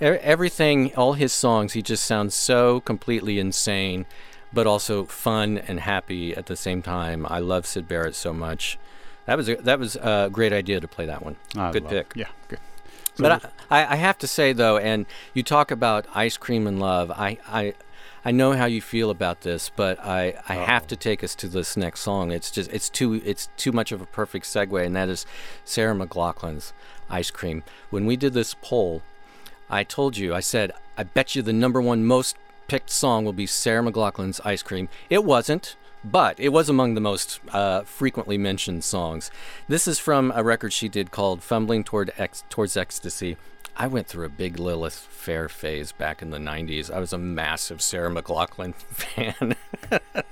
Everything, 0.00 0.94
all 0.96 1.12
his 1.12 1.30
songs, 1.30 1.74
he 1.74 1.82
just 1.82 2.06
sounds 2.06 2.34
so 2.34 2.80
completely 2.80 3.38
insane, 3.38 4.06
but 4.52 4.66
also 4.66 5.04
fun 5.04 5.58
and 5.58 5.80
happy 5.80 6.34
at 6.36 6.46
the 6.46 6.56
same 6.56 6.82
time. 6.82 7.26
I 7.28 7.38
love 7.38 7.66
Syd 7.66 7.86
Barrett 7.88 8.14
so 8.14 8.32
much. 8.32 8.78
That 9.26 9.36
was 9.36 9.48
a, 9.48 9.56
that 9.56 9.78
was 9.78 9.96
a 9.96 10.28
great 10.32 10.52
idea 10.52 10.80
to 10.80 10.88
play 10.88 11.06
that 11.06 11.22
one. 11.22 11.36
I 11.56 11.70
Good 11.70 11.88
pick. 11.88 12.12
Yeah, 12.16 12.28
good. 12.48 12.58
So 13.14 13.24
But 13.24 13.52
I, 13.70 13.92
I, 13.92 13.96
have 13.96 14.18
to 14.18 14.26
say 14.26 14.52
though, 14.52 14.78
and 14.78 15.06
you 15.34 15.42
talk 15.42 15.70
about 15.70 16.06
ice 16.14 16.36
cream 16.36 16.66
and 16.66 16.80
love. 16.80 17.10
I, 17.10 17.38
I, 17.46 17.74
I 18.24 18.30
know 18.30 18.52
how 18.52 18.66
you 18.66 18.80
feel 18.80 19.10
about 19.10 19.42
this, 19.42 19.70
but 19.74 19.98
I, 20.00 20.40
I 20.48 20.54
have 20.54 20.86
to 20.88 20.94
oh. 20.94 20.98
take 20.98 21.24
us 21.24 21.34
to 21.36 21.48
this 21.48 21.76
next 21.76 22.00
song. 22.00 22.30
It's 22.32 22.50
just 22.50 22.72
it's 22.72 22.88
too 22.88 23.14
it's 23.24 23.48
too 23.56 23.72
much 23.72 23.92
of 23.92 24.00
a 24.00 24.06
perfect 24.06 24.46
segue, 24.46 24.84
and 24.84 24.96
that 24.96 25.08
is 25.08 25.26
Sarah 25.64 25.94
McLachlan's 25.94 26.72
"Ice 27.08 27.30
Cream." 27.30 27.62
When 27.90 28.06
we 28.06 28.16
did 28.16 28.32
this 28.32 28.54
poll, 28.60 29.02
I 29.68 29.84
told 29.84 30.16
you 30.16 30.34
I 30.34 30.40
said 30.40 30.72
I 30.96 31.02
bet 31.02 31.34
you 31.34 31.42
the 31.42 31.52
number 31.52 31.80
one 31.80 32.04
most 32.04 32.36
picked 32.70 32.88
song 32.88 33.24
will 33.24 33.32
be 33.32 33.46
Sarah 33.46 33.82
McLachlan's 33.82 34.40
"Ice 34.44 34.62
Cream." 34.62 34.88
It 35.10 35.24
wasn't. 35.24 35.74
But 36.04 36.38
it 36.38 36.50
was 36.50 36.68
among 36.68 36.94
the 36.94 37.00
most 37.00 37.40
uh, 37.50 37.82
frequently 37.82 38.38
mentioned 38.38 38.84
songs. 38.84 39.30
This 39.68 39.86
is 39.88 39.98
from 39.98 40.32
a 40.36 40.44
record 40.44 40.72
she 40.72 40.88
did 40.88 41.10
called 41.10 41.42
"Fumbling 41.42 41.82
Toward 41.82 42.12
Ex- 42.16 42.44
Towards 42.48 42.76
Ecstasy." 42.76 43.36
I 43.76 43.88
went 43.88 44.06
through 44.06 44.24
a 44.24 44.28
big 44.28 44.60
Lilith 44.60 44.94
Fair 44.94 45.48
phase 45.48 45.90
back 45.90 46.22
in 46.22 46.30
the 46.30 46.38
'90s. 46.38 46.92
I 46.92 47.00
was 47.00 47.12
a 47.12 47.18
massive 47.18 47.82
Sarah 47.82 48.08
McLachlan 48.08 48.74
fan. 49.02 49.56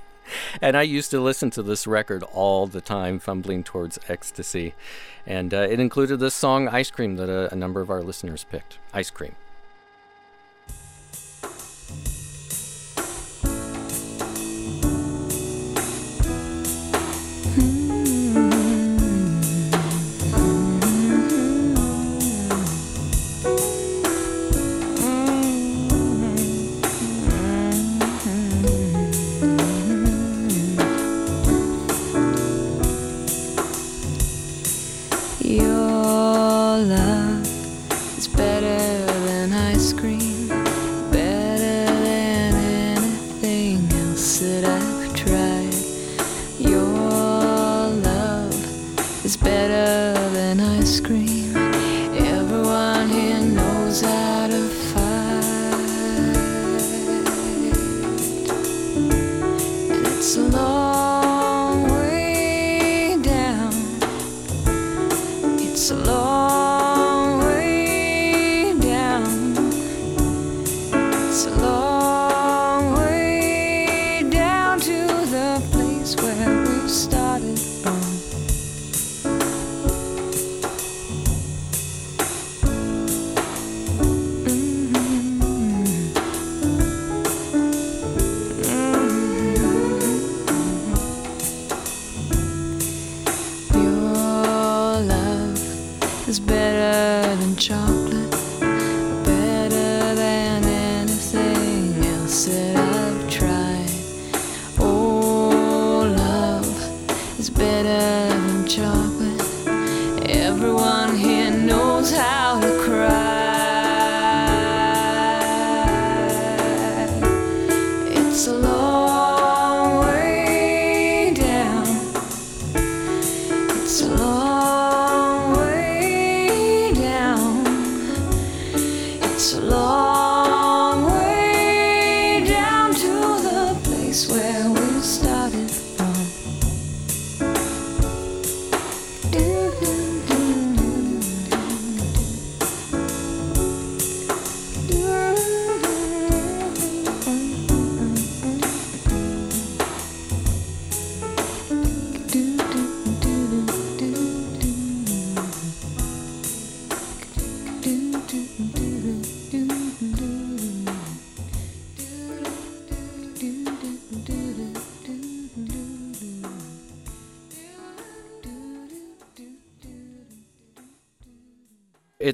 and 0.61 0.77
I 0.77 0.83
used 0.83 1.11
to 1.11 1.19
listen 1.19 1.49
to 1.51 1.61
this 1.61 1.85
record 1.85 2.23
all 2.23 2.67
the 2.67 2.81
time, 2.81 3.19
fumbling 3.19 3.65
towards 3.65 3.99
ecstasy. 4.07 4.75
And 5.27 5.53
uh, 5.53 5.67
it 5.69 5.81
included 5.81 6.21
this 6.21 6.35
song, 6.35 6.69
Ice 6.69 6.89
Cream, 6.89 7.17
that 7.17 7.29
a, 7.29 7.51
a 7.51 7.55
number 7.57 7.81
of 7.81 7.89
our 7.89 8.01
listeners 8.01 8.45
picked. 8.45 8.77
Ice 8.93 9.09
Cream. 9.09 9.35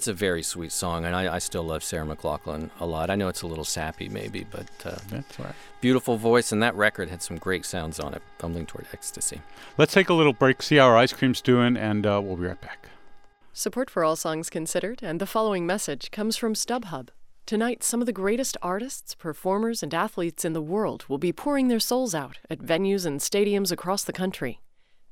It's 0.06 0.08
a 0.08 0.14
very 0.14 0.43
sweet 0.43 0.72
song, 0.72 1.03
and 1.03 1.16
I, 1.16 1.34
I 1.34 1.39
still 1.39 1.64
love 1.64 1.84
Sarah 1.84 2.06
McLachlan 2.06 2.70
a 2.80 2.86
lot. 2.86 3.10
I 3.10 3.16
know 3.16 3.28
it's 3.28 3.41
a 3.41 3.47
little 3.47 3.66
sappy, 3.66 4.08
maybe, 4.08 4.45
but 4.51 4.70
uh, 4.86 4.97
That's 5.10 5.39
right. 5.39 5.56
beautiful 5.82 6.16
voice, 6.16 6.51
and 6.51 6.62
that 6.62 6.76
record 6.76 7.10
had 7.10 7.24
some 7.24 7.38
great 7.38 7.66
sounds 7.66 7.99
on 7.99 8.14
it, 8.14 8.22
Fumbling 8.38 8.68
Toward 8.68 8.86
Ecstasy. 8.93 9.41
Let's 9.80 9.95
take 9.95 10.10
a 10.10 10.14
little 10.14 10.32
break, 10.32 10.62
see 10.62 10.76
how 10.76 10.86
our 10.86 10.95
ice 10.95 11.12
cream's 11.12 11.41
doing, 11.41 11.76
and 11.76 12.06
uh, 12.06 12.22
we'll 12.24 12.36
be 12.36 12.45
right 12.45 12.62
back. 12.62 12.89
Support 13.51 13.89
for 13.89 14.03
All 14.03 14.16
Songs 14.16 14.51
Considered 14.51 15.01
and 15.01 15.20
the 15.20 15.26
following 15.26 15.66
message 15.66 16.12
comes 16.12 16.38
from 16.38 16.53
StubHub. 16.53 17.10
Tonight, 17.47 17.84
some 17.84 17.99
of 17.99 18.06
the 18.06 18.14
greatest 18.14 18.58
artists, 18.62 19.16
performers, 19.16 19.82
and 19.82 19.91
athletes 19.91 20.45
in 20.45 20.53
the 20.53 20.62
world 20.62 21.06
will 21.10 21.18
be 21.18 21.34
pouring 21.34 21.68
their 21.68 21.80
souls 21.80 22.14
out 22.14 22.38
at 22.47 22.60
venues 22.60 23.08
and 23.08 23.22
stadiums 23.22 23.72
across 23.72 24.03
the 24.03 24.14
country. 24.14 24.62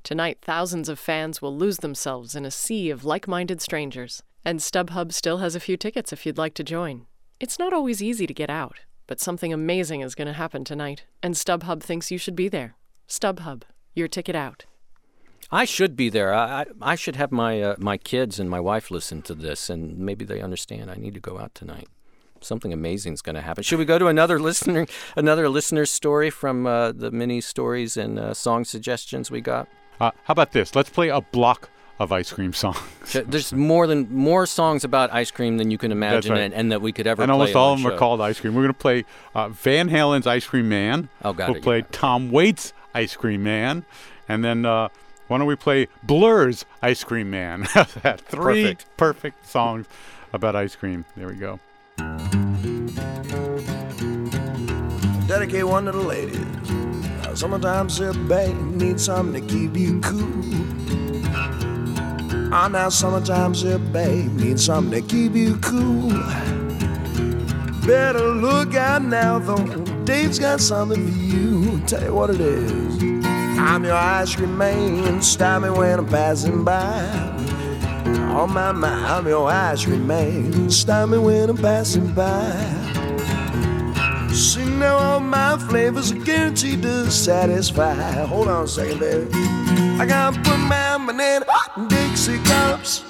Tonight, 0.04 0.38
thousands 0.40 0.88
of 0.88 1.00
fans 1.00 1.42
will 1.42 1.56
lose 1.56 1.78
themselves 1.78 2.36
in 2.36 2.44
a 2.44 2.50
sea 2.52 2.90
of 2.90 3.04
like 3.04 3.26
minded 3.26 3.60
strangers, 3.60 4.22
and 4.44 4.60
StubHub 4.60 5.12
still 5.12 5.38
has 5.38 5.54
a 5.54 5.60
few 5.60 5.76
tickets 5.76 6.12
if 6.12 6.26
you'd 6.26 6.38
like 6.38 6.54
to 6.54 6.64
join. 6.64 7.06
It's 7.40 7.58
not 7.58 7.72
always 7.72 8.02
easy 8.02 8.26
to 8.26 8.34
get 8.34 8.50
out, 8.50 8.80
but 9.06 9.20
something 9.20 9.52
amazing 9.52 10.00
is 10.00 10.14
going 10.14 10.26
to 10.26 10.34
happen 10.34 10.64
tonight, 10.64 11.04
and 11.22 11.34
StubHub 11.34 11.82
thinks 11.82 12.10
you 12.10 12.18
should 12.18 12.36
be 12.36 12.48
there. 12.48 12.76
StubHub, 13.08 13.62
your 13.94 14.08
ticket 14.08 14.36
out. 14.36 14.64
I 15.50 15.64
should 15.64 15.96
be 15.96 16.08
there. 16.08 16.32
I, 16.32 16.62
I, 16.62 16.66
I 16.80 16.94
should 16.94 17.16
have 17.16 17.30
my 17.30 17.60
uh, 17.60 17.76
my 17.78 17.96
kids 17.96 18.40
and 18.40 18.48
my 18.48 18.60
wife 18.60 18.90
listen 18.90 19.22
to 19.22 19.34
this, 19.34 19.68
and 19.68 19.98
maybe 19.98 20.24
they 20.24 20.40
understand. 20.40 20.90
I 20.90 20.94
need 20.96 21.14
to 21.14 21.20
go 21.20 21.38
out 21.38 21.54
tonight. 21.54 21.88
Something 22.40 22.72
amazing 22.72 23.14
is 23.14 23.22
going 23.22 23.36
to 23.36 23.40
happen. 23.40 23.62
Should 23.62 23.78
we 23.78 23.84
go 23.84 23.98
to 23.98 24.06
another 24.06 24.38
listener 24.48 24.86
another 25.16 25.48
listener 25.48 25.86
story 25.86 26.30
from 26.30 26.66
uh, 26.66 26.92
the 26.92 27.10
many 27.10 27.40
stories 27.40 27.96
and 27.96 28.18
uh, 28.18 28.34
song 28.34 28.64
suggestions 28.64 29.30
we 29.30 29.40
got? 29.40 29.68
Uh, 30.00 30.10
how 30.24 30.32
about 30.32 30.52
this? 30.52 30.74
Let's 30.74 30.90
play 30.90 31.08
a 31.08 31.20
block 31.20 31.70
of 31.98 32.12
ice 32.12 32.32
cream 32.32 32.52
songs. 32.52 32.78
There's 33.26 33.52
more 33.52 33.86
than 33.86 34.12
more 34.12 34.46
songs 34.46 34.84
about 34.84 35.12
ice 35.12 35.30
cream 35.30 35.58
than 35.58 35.70
you 35.70 35.78
can 35.78 35.92
imagine, 35.92 36.32
right. 36.32 36.40
and, 36.40 36.54
and 36.54 36.72
that 36.72 36.82
we 36.82 36.92
could 36.92 37.06
ever. 37.06 37.22
and 37.22 37.30
play 37.30 37.32
almost 37.32 37.56
all 37.56 37.72
of 37.72 37.78
them 37.78 37.88
show. 37.88 37.94
are 37.94 37.98
called 37.98 38.20
ice 38.20 38.40
cream. 38.40 38.54
We're 38.54 38.62
going 38.62 38.74
to 38.74 38.78
play 38.78 39.04
uh, 39.34 39.48
Van 39.50 39.88
Halen's 39.88 40.26
Ice 40.26 40.46
Cream 40.46 40.68
Man. 40.68 41.08
Oh, 41.24 41.32
got 41.32 41.48
We'll 41.48 41.58
it, 41.58 41.62
play 41.62 41.78
yeah. 41.78 41.84
Tom 41.92 42.30
Waits' 42.30 42.72
Ice 42.94 43.16
Cream 43.16 43.42
Man. 43.42 43.84
And 44.28 44.44
then 44.44 44.64
uh, 44.64 44.88
why 45.28 45.38
don't 45.38 45.46
we 45.46 45.56
play 45.56 45.88
Blur's 46.02 46.64
Ice 46.82 47.04
Cream 47.04 47.30
Man? 47.30 47.62
How's 47.68 47.94
that? 47.94 48.20
Three 48.20 48.64
Perfect. 48.64 48.96
perfect 48.96 49.46
songs 49.46 49.86
about 50.32 50.56
ice 50.56 50.74
cream. 50.74 51.04
There 51.16 51.28
we 51.28 51.34
go. 51.34 51.60
Dedicate 55.26 55.64
one 55.66 55.86
to 55.86 55.92
the 55.92 55.98
ladies. 55.98 56.38
Now, 57.22 57.34
sometimes 57.34 58.00
a 58.00 58.12
babe 58.12 58.56
needs 58.56 59.04
something 59.04 59.46
to 59.46 59.54
keep 59.54 59.76
you 59.76 60.00
cool. 60.00 60.83
Ah, 62.56 62.68
now 62.68 62.88
sometimes 62.88 63.64
a 63.64 63.80
babe 63.80 64.32
needs 64.34 64.64
something 64.64 65.02
to 65.02 65.08
keep 65.08 65.34
you 65.34 65.56
cool. 65.56 66.08
Better 67.84 68.28
look 68.28 68.76
out 68.76 69.02
now, 69.02 69.40
though. 69.40 69.66
Dave's 70.04 70.38
got 70.38 70.60
something 70.60 71.04
for 71.04 71.18
you. 71.18 71.80
Tell 71.88 72.00
you 72.04 72.14
what 72.14 72.30
it 72.30 72.40
is. 72.40 73.02
I'm 73.58 73.82
your 73.82 73.96
ice 73.96 74.36
cream 74.36 74.56
man. 74.56 75.20
Stop 75.20 75.62
me 75.62 75.70
when 75.70 75.98
I'm 75.98 76.06
passing 76.06 76.62
by. 76.62 77.02
On 78.38 78.52
my 78.52 78.70
mind, 78.70 79.04
I'm 79.04 79.26
your 79.26 79.50
ice 79.50 79.84
cream 79.84 80.06
man. 80.06 80.70
Stop 80.70 81.08
me 81.08 81.18
when 81.18 81.50
I'm 81.50 81.56
passing 81.56 82.14
by. 82.14 82.52
See 84.32 84.63
now 84.78 84.96
all 84.96 85.20
my 85.20 85.56
flavors 85.56 86.10
are 86.10 86.18
guaranteed 86.18 86.82
to 86.82 87.10
satisfy. 87.10 87.94
Hold 88.26 88.48
on 88.48 88.64
a 88.64 88.68
second, 88.68 88.98
baby. 88.98 89.30
I 90.00 90.04
gotta 90.06 90.36
put 90.40 90.58
my 90.58 90.98
banana 90.98 91.46
in 91.76 91.86
Dixie 91.86 92.38
cups. 92.42 93.04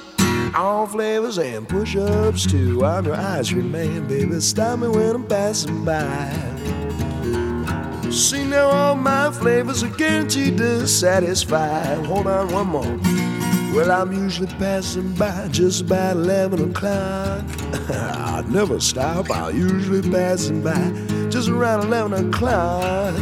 All 0.55 0.87
flavors 0.87 1.39
and 1.39 1.67
push 1.67 1.97
ups, 1.97 2.47
too. 2.47 2.85
I'm 2.85 3.07
your 3.07 3.17
ice 3.17 3.51
cream 3.51 3.73
man, 3.73 4.07
baby. 4.07 4.41
Stop 4.41 4.81
me 4.81 4.89
when 4.89 5.17
I'm 5.17 5.27
passing 5.27 5.85
by. 5.85 6.31
See 8.11 8.45
now 8.45 8.69
all 8.69 8.95
my 8.95 9.33
flavors 9.33 9.83
are 9.83 9.89
guaranteed 9.89 10.59
to 10.59 10.87
satisfy. 10.87 11.95
Hold 12.05 12.27
on 12.27 12.53
one 12.53 12.69
more. 12.69 12.99
Well, 13.75 13.91
I'm 13.91 14.13
usually 14.13 14.47
passing 14.59 15.15
by 15.15 15.49
just 15.49 15.81
about 15.81 16.17
11 16.17 16.71
o'clock. 16.71 17.45
I 17.89 18.45
never 18.49 18.79
stop, 18.79 19.31
I'm 19.31 19.57
usually 19.57 20.09
passing 20.09 20.63
by 20.63 21.14
just 21.35 21.49
around 21.49 21.85
11 21.87 22.29
o'clock. 22.29 23.13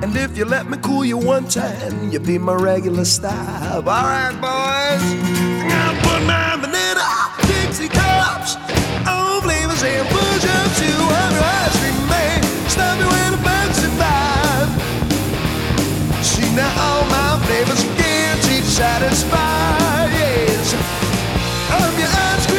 And 0.00 0.16
if 0.16 0.38
you 0.38 0.44
let 0.44 0.70
me 0.70 0.78
cool 0.80 1.04
you 1.04 1.18
one 1.18 1.48
time, 1.48 2.08
you'll 2.12 2.22
be 2.22 2.38
my 2.38 2.54
regular 2.54 3.04
stop. 3.04 3.84
All 3.84 4.04
right, 4.06 4.30
boys. 4.30 5.02
I'm 5.02 5.68
gonna 5.68 6.00
put 6.06 6.22
my 6.22 6.54
banana 6.62 7.02
Dixie 7.48 7.88
cups 7.88 8.54
on 9.10 9.42
flavors 9.42 9.82
and 9.82 10.06
push 10.06 10.44
up 10.56 10.70
to 10.78 10.90
her 11.10 11.34
eyes. 11.50 11.74
Remain, 11.82 12.40
stop 12.70 12.94
me 12.96 13.06
when 13.10 13.34
I'm 13.42 13.72
survive. 13.74 14.70
See 16.24 16.46
now 16.54 16.70
all 16.78 17.04
my 17.06 17.44
flavors 17.44 17.82
guaranteed 17.98 18.62
satisfied. 18.62 20.10
Yes, 20.14 20.74
I'm 21.74 21.98
your 21.98 22.06
ice. 22.06 22.51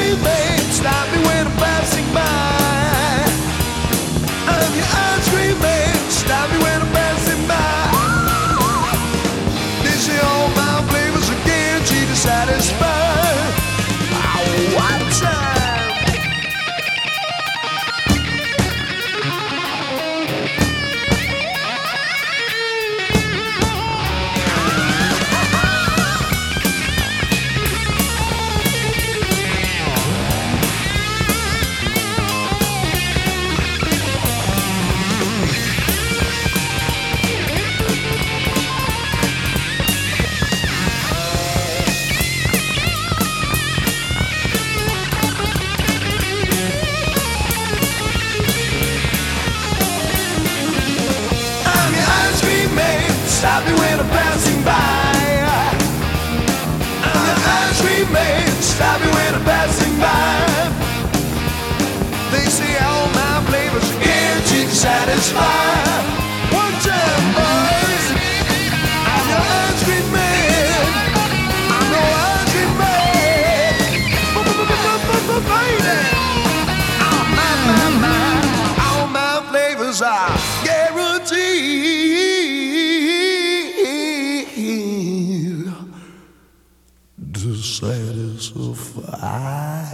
So 88.40 88.74
far. 88.74 89.20
Ah. 89.22 89.94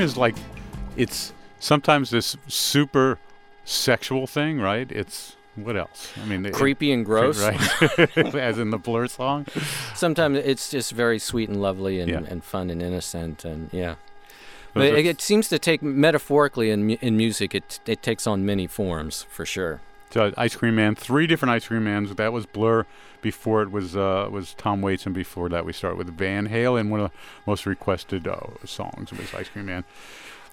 Is 0.00 0.16
like, 0.16 0.36
it's 0.96 1.32
sometimes 1.60 2.10
this 2.10 2.36
super 2.46 3.18
sexual 3.64 4.26
thing, 4.26 4.60
right? 4.60 4.90
It's 4.90 5.36
what 5.56 5.76
else? 5.76 6.12
I 6.22 6.24
mean, 6.26 6.46
it- 6.46 6.52
Creepy 6.54 6.92
and 6.92 7.04
gross. 7.04 7.40
right? 7.42 8.16
As 8.34 8.58
in 8.58 8.70
the 8.70 8.78
Blur 8.78 9.08
song. 9.08 9.46
Sometimes 9.94 10.38
it's 10.38 10.70
just 10.70 10.92
very 10.92 11.18
sweet 11.18 11.48
and 11.48 11.60
lovely 11.60 11.98
and, 12.00 12.08
Yeah. 12.10 12.20
and 12.28 12.42
fun 12.44 12.70
and 12.70 12.80
innocent 12.82 13.44
and 13.44 13.68
yeah. 13.72 13.96
But 14.74 14.84
it, 14.84 15.06
it 15.06 15.20
seems 15.20 15.48
to 15.48 15.58
take 15.58 15.82
metaphorically 15.82 16.70
in 16.70 16.90
in 16.90 17.16
music. 17.16 17.54
It 17.54 17.80
it 17.86 18.02
takes 18.02 18.26
on 18.26 18.44
many 18.46 18.66
forms 18.68 19.24
for 19.28 19.44
sure. 19.44 19.80
So 20.10 20.32
Ice 20.36 20.56
Cream 20.56 20.76
Man, 20.76 20.94
three 20.94 21.26
different 21.26 21.52
Ice 21.52 21.66
Cream 21.66 21.84
Mans. 21.84 22.14
That 22.14 22.32
was 22.32 22.46
Blur. 22.46 22.86
Before 23.20 23.62
it 23.62 23.70
was 23.70 23.96
uh, 23.96 24.28
was 24.30 24.54
Tom 24.54 24.80
Waits, 24.80 25.06
and 25.06 25.14
before 25.14 25.48
that 25.48 25.64
we 25.64 25.72
started 25.72 25.96
with 25.98 26.16
Van 26.16 26.48
Halen. 26.48 26.80
And 26.80 26.90
one 26.90 27.00
of 27.00 27.10
the 27.10 27.16
most 27.46 27.66
requested 27.66 28.26
uh, 28.28 28.40
songs 28.64 29.12
was 29.12 29.34
Ice 29.34 29.48
Cream 29.48 29.66
Man. 29.66 29.84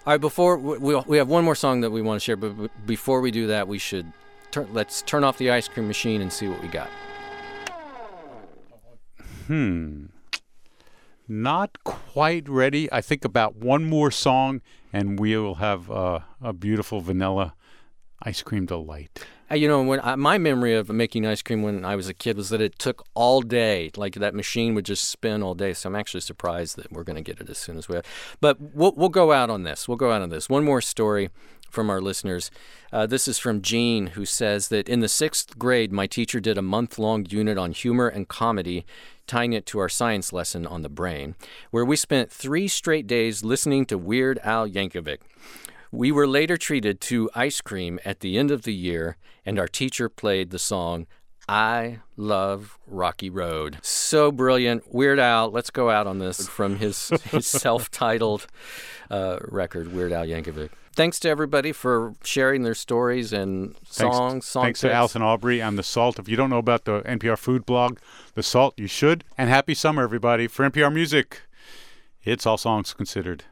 All 0.04 0.12
right, 0.12 0.20
before 0.20 0.56
we 0.56 0.78
we 0.78 1.00
we 1.06 1.16
have 1.16 1.28
one 1.28 1.44
more 1.44 1.54
song 1.54 1.80
that 1.80 1.90
we 1.90 2.02
want 2.02 2.20
to 2.20 2.24
share, 2.24 2.36
but 2.36 2.86
before 2.86 3.20
we 3.20 3.30
do 3.30 3.46
that, 3.46 3.68
we 3.68 3.78
should 3.78 4.12
turn, 4.50 4.68
let's 4.72 5.02
turn 5.02 5.24
off 5.24 5.38
the 5.38 5.50
ice 5.50 5.68
cream 5.68 5.86
machine 5.86 6.20
and 6.20 6.32
see 6.32 6.48
what 6.48 6.60
we 6.62 6.68
got. 6.68 6.88
Hmm. 9.46 10.06
Not 11.28 11.82
quite 11.82 12.48
ready. 12.48 12.92
I 12.92 13.00
think 13.00 13.24
about 13.24 13.56
one 13.56 13.84
more 13.84 14.10
song, 14.10 14.60
and 14.92 15.18
we 15.18 15.36
will 15.36 15.56
have 15.56 15.90
uh, 15.90 16.20
a 16.40 16.52
beautiful 16.52 17.00
vanilla 17.00 17.54
ice 18.22 18.42
cream 18.42 18.66
delight. 18.66 19.24
You 19.50 19.68
know, 19.68 19.82
when 19.82 20.00
I, 20.00 20.16
my 20.16 20.38
memory 20.38 20.74
of 20.74 20.88
making 20.88 21.24
ice 21.24 21.40
cream 21.40 21.62
when 21.62 21.84
I 21.84 21.94
was 21.94 22.08
a 22.08 22.14
kid 22.14 22.36
was 22.36 22.48
that 22.48 22.60
it 22.60 22.78
took 22.80 23.06
all 23.14 23.42
day. 23.42 23.92
Like 23.96 24.14
that 24.14 24.34
machine 24.34 24.74
would 24.74 24.84
just 24.84 25.08
spin 25.08 25.42
all 25.42 25.54
day. 25.54 25.72
So 25.72 25.88
I'm 25.88 25.94
actually 25.94 26.22
surprised 26.22 26.76
that 26.76 26.90
we're 26.90 27.04
going 27.04 27.16
to 27.16 27.22
get 27.22 27.40
it 27.40 27.48
as 27.48 27.58
soon 27.58 27.78
as 27.78 27.88
we 27.88 27.94
have. 27.94 28.04
But 28.40 28.60
we'll 28.60 28.92
we'll 28.96 29.08
go 29.08 29.32
out 29.32 29.48
on 29.48 29.62
this. 29.62 29.86
We'll 29.86 29.96
go 29.96 30.10
out 30.10 30.22
on 30.22 30.30
this. 30.30 30.48
One 30.48 30.64
more 30.64 30.80
story 30.80 31.30
from 31.70 31.90
our 31.90 32.00
listeners. 32.00 32.50
Uh, 32.92 33.06
this 33.06 33.28
is 33.28 33.38
from 33.38 33.60
Jean, 33.62 34.08
who 34.08 34.24
says 34.24 34.68
that 34.68 34.88
in 34.88 35.00
the 35.00 35.08
sixth 35.08 35.58
grade, 35.58 35.92
my 35.92 36.06
teacher 36.06 36.40
did 36.40 36.58
a 36.58 36.62
month 36.62 36.98
long 36.98 37.26
unit 37.28 37.58
on 37.58 37.72
humor 37.72 38.08
and 38.08 38.26
comedy, 38.28 38.86
tying 39.26 39.52
it 39.52 39.66
to 39.66 39.78
our 39.78 39.88
science 39.88 40.32
lesson 40.32 40.66
on 40.66 40.82
the 40.82 40.88
brain, 40.88 41.34
where 41.70 41.84
we 41.84 41.96
spent 41.96 42.32
three 42.32 42.66
straight 42.66 43.06
days 43.06 43.44
listening 43.44 43.84
to 43.86 43.98
Weird 43.98 44.38
Al 44.42 44.68
Yankovic. 44.68 45.18
We 45.92 46.12
were 46.12 46.26
later 46.26 46.56
treated 46.56 47.00
to 47.02 47.30
ice 47.34 47.60
cream 47.60 47.98
at 48.04 48.20
the 48.20 48.38
end 48.38 48.50
of 48.50 48.62
the 48.62 48.74
year, 48.74 49.16
and 49.44 49.58
our 49.58 49.68
teacher 49.68 50.08
played 50.08 50.50
the 50.50 50.58
song 50.58 51.06
I 51.48 52.00
Love 52.16 52.76
Rocky 52.86 53.30
Road. 53.30 53.78
So 53.82 54.32
brilliant. 54.32 54.92
Weird 54.92 55.20
Al, 55.20 55.50
let's 55.50 55.70
go 55.70 55.90
out 55.90 56.06
on 56.06 56.18
this 56.18 56.48
from 56.48 56.76
his, 56.76 57.08
his 57.30 57.46
self 57.46 57.90
titled 57.90 58.46
uh, 59.10 59.38
record, 59.42 59.92
Weird 59.92 60.12
Al 60.12 60.26
Yankovic. 60.26 60.70
Thanks 60.94 61.20
to 61.20 61.28
everybody 61.28 61.72
for 61.72 62.14
sharing 62.24 62.62
their 62.62 62.74
stories 62.74 63.32
and 63.32 63.76
Thanks, 63.84 63.96
songs. 63.96 64.46
Song 64.46 64.64
thanks 64.64 64.80
to. 64.80 64.92
Allison 64.92 65.22
Aubrey 65.22 65.60
on 65.60 65.76
the 65.76 65.82
Salt. 65.82 66.18
If 66.18 66.26
you 66.26 66.36
don't 66.36 66.48
know 66.48 66.58
about 66.58 66.84
the 66.86 67.02
NPR 67.02 67.36
food 67.38 67.66
blog, 67.66 67.98
the 68.34 68.42
Salt, 68.42 68.74
you 68.78 68.86
should. 68.86 69.22
And 69.36 69.50
happy 69.50 69.74
summer, 69.74 70.02
everybody. 70.02 70.48
For 70.48 70.68
NPR 70.68 70.92
Music, 70.92 71.42
it's 72.24 72.46
all 72.46 72.56
songs 72.56 72.94
considered. 72.94 73.44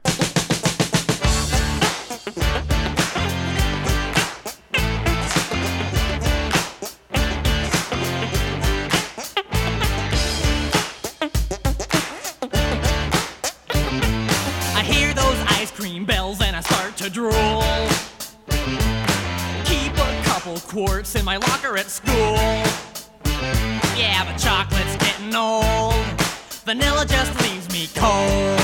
Locker 21.75 21.79
at 21.79 21.91
school. 21.91 22.35
Yeah, 23.97 24.25
but 24.25 24.39
chocolate's 24.39 24.97
getting 24.97 25.35
old. 25.35 25.95
Vanilla 26.65 27.05
just 27.07 27.33
leaves 27.43 27.69
me 27.73 27.89
cold. 27.95 28.59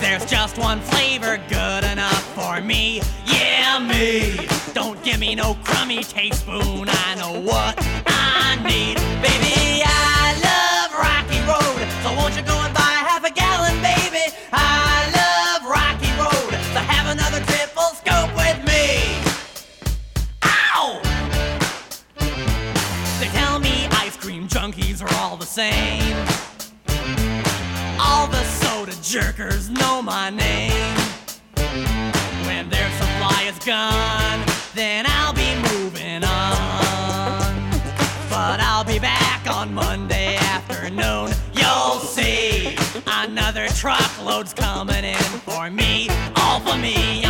There's 0.00 0.24
just 0.26 0.58
one 0.58 0.80
flavor 0.80 1.38
good 1.48 1.84
enough 1.84 2.22
for 2.34 2.60
me. 2.60 3.02
Yeah, 3.26 3.78
me. 3.78 4.46
Don't 4.72 5.02
give 5.02 5.20
me 5.20 5.34
no 5.34 5.54
crummy 5.64 6.02
teaspoon. 6.02 6.88
I 6.88 7.14
know 7.16 7.40
what 7.40 7.76
I 8.06 8.58
need. 8.64 8.96
Baby, 9.22 9.69
same. 25.50 26.16
All 27.98 28.28
the 28.28 28.44
soda 28.44 28.92
jerkers 29.02 29.68
know 29.68 30.00
my 30.00 30.30
name. 30.30 30.96
When 32.46 32.68
their 32.68 32.88
supply 32.92 33.46
is 33.48 33.58
gone, 33.58 34.46
then 34.76 35.06
I'll 35.08 35.34
be 35.34 35.56
moving 35.72 36.22
on. 36.22 37.70
But 38.30 38.60
I'll 38.60 38.84
be 38.84 39.00
back 39.00 39.44
on 39.50 39.74
Monday 39.74 40.36
afternoon. 40.36 41.32
You'll 41.52 41.98
see 41.98 42.76
another 43.08 43.66
truckload's 43.70 44.54
coming 44.54 45.02
in 45.02 45.30
for 45.48 45.68
me. 45.68 46.08
All 46.36 46.60
for 46.60 46.78
me. 46.78 47.29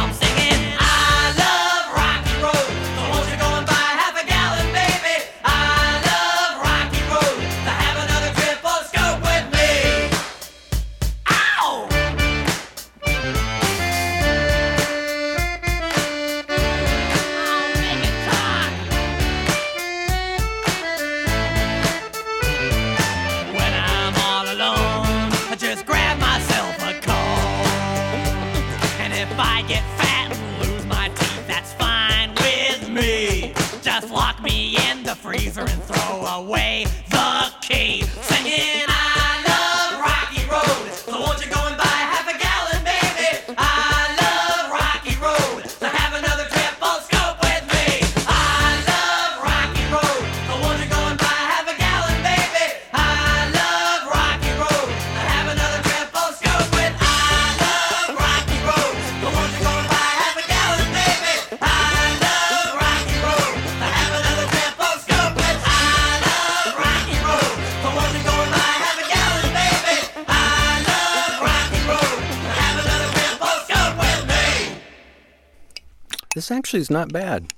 Actually 76.71 76.81
is 76.83 76.91
not 76.91 77.13
bad. 77.13 77.53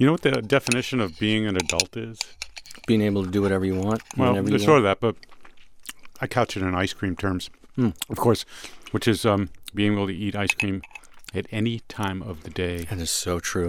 You 0.00 0.06
know 0.06 0.12
what 0.12 0.22
the 0.22 0.32
definition 0.42 0.98
of 1.00 1.16
being 1.20 1.46
an 1.46 1.54
adult 1.56 1.96
is? 1.96 2.18
Being 2.88 3.00
able 3.02 3.24
to 3.24 3.30
do 3.30 3.40
whatever 3.40 3.64
you 3.64 3.76
want. 3.76 4.02
Well, 4.16 4.34
you 4.50 4.58
sort 4.58 4.78
of 4.78 4.82
that, 4.82 4.98
but 4.98 5.14
I 6.20 6.26
couch 6.26 6.56
it 6.56 6.62
in 6.64 6.74
ice 6.74 6.92
cream 6.92 7.14
terms, 7.14 7.50
Hmm. 7.76 7.90
of 8.08 8.16
course, 8.16 8.44
which 8.90 9.06
is 9.06 9.24
um, 9.24 9.50
being 9.76 9.92
able 9.92 10.08
to 10.08 10.12
eat 10.12 10.34
ice 10.34 10.52
cream 10.54 10.82
at 11.32 11.46
any 11.52 11.82
time 11.86 12.20
of 12.20 12.42
the 12.42 12.50
day. 12.50 12.78
That 12.90 12.98
is 12.98 13.12
so 13.12 13.38
true. 13.38 13.68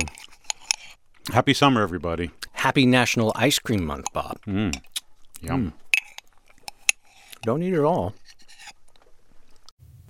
Happy 1.32 1.54
summer, 1.54 1.84
everybody. 1.84 2.32
Happy 2.54 2.88
National 2.88 3.32
Ice 3.36 3.60
Cream 3.60 3.86
Month, 3.86 4.08
Bob. 4.12 4.40
Mm. 4.48 4.76
Yum. 5.42 5.74
Don't 7.44 7.62
eat 7.62 7.74
it 7.74 7.80
all. 7.84 8.16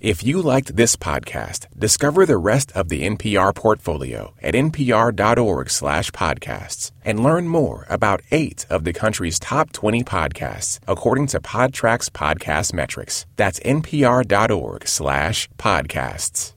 If 0.04 0.22
you 0.22 0.40
liked 0.42 0.76
this 0.76 0.94
podcast, 0.96 1.64
discover 1.78 2.26
the 2.26 2.36
rest 2.36 2.70
of 2.72 2.90
the 2.90 3.08
NPR 3.08 3.54
portfolio 3.54 4.34
at 4.42 4.52
npr.org/podcasts 4.52 6.90
and 7.06 7.24
learn 7.24 7.48
more 7.48 7.86
about 7.88 8.20
8 8.30 8.66
of 8.68 8.84
the 8.84 8.92
country's 8.92 9.38
top 9.38 9.72
20 9.72 10.04
podcasts 10.04 10.78
according 10.86 11.28
to 11.28 11.40
Podtrac's 11.40 12.10
podcast 12.10 12.74
metrics. 12.74 13.24
That's 13.36 13.58
npr.org/podcasts. 13.60 16.53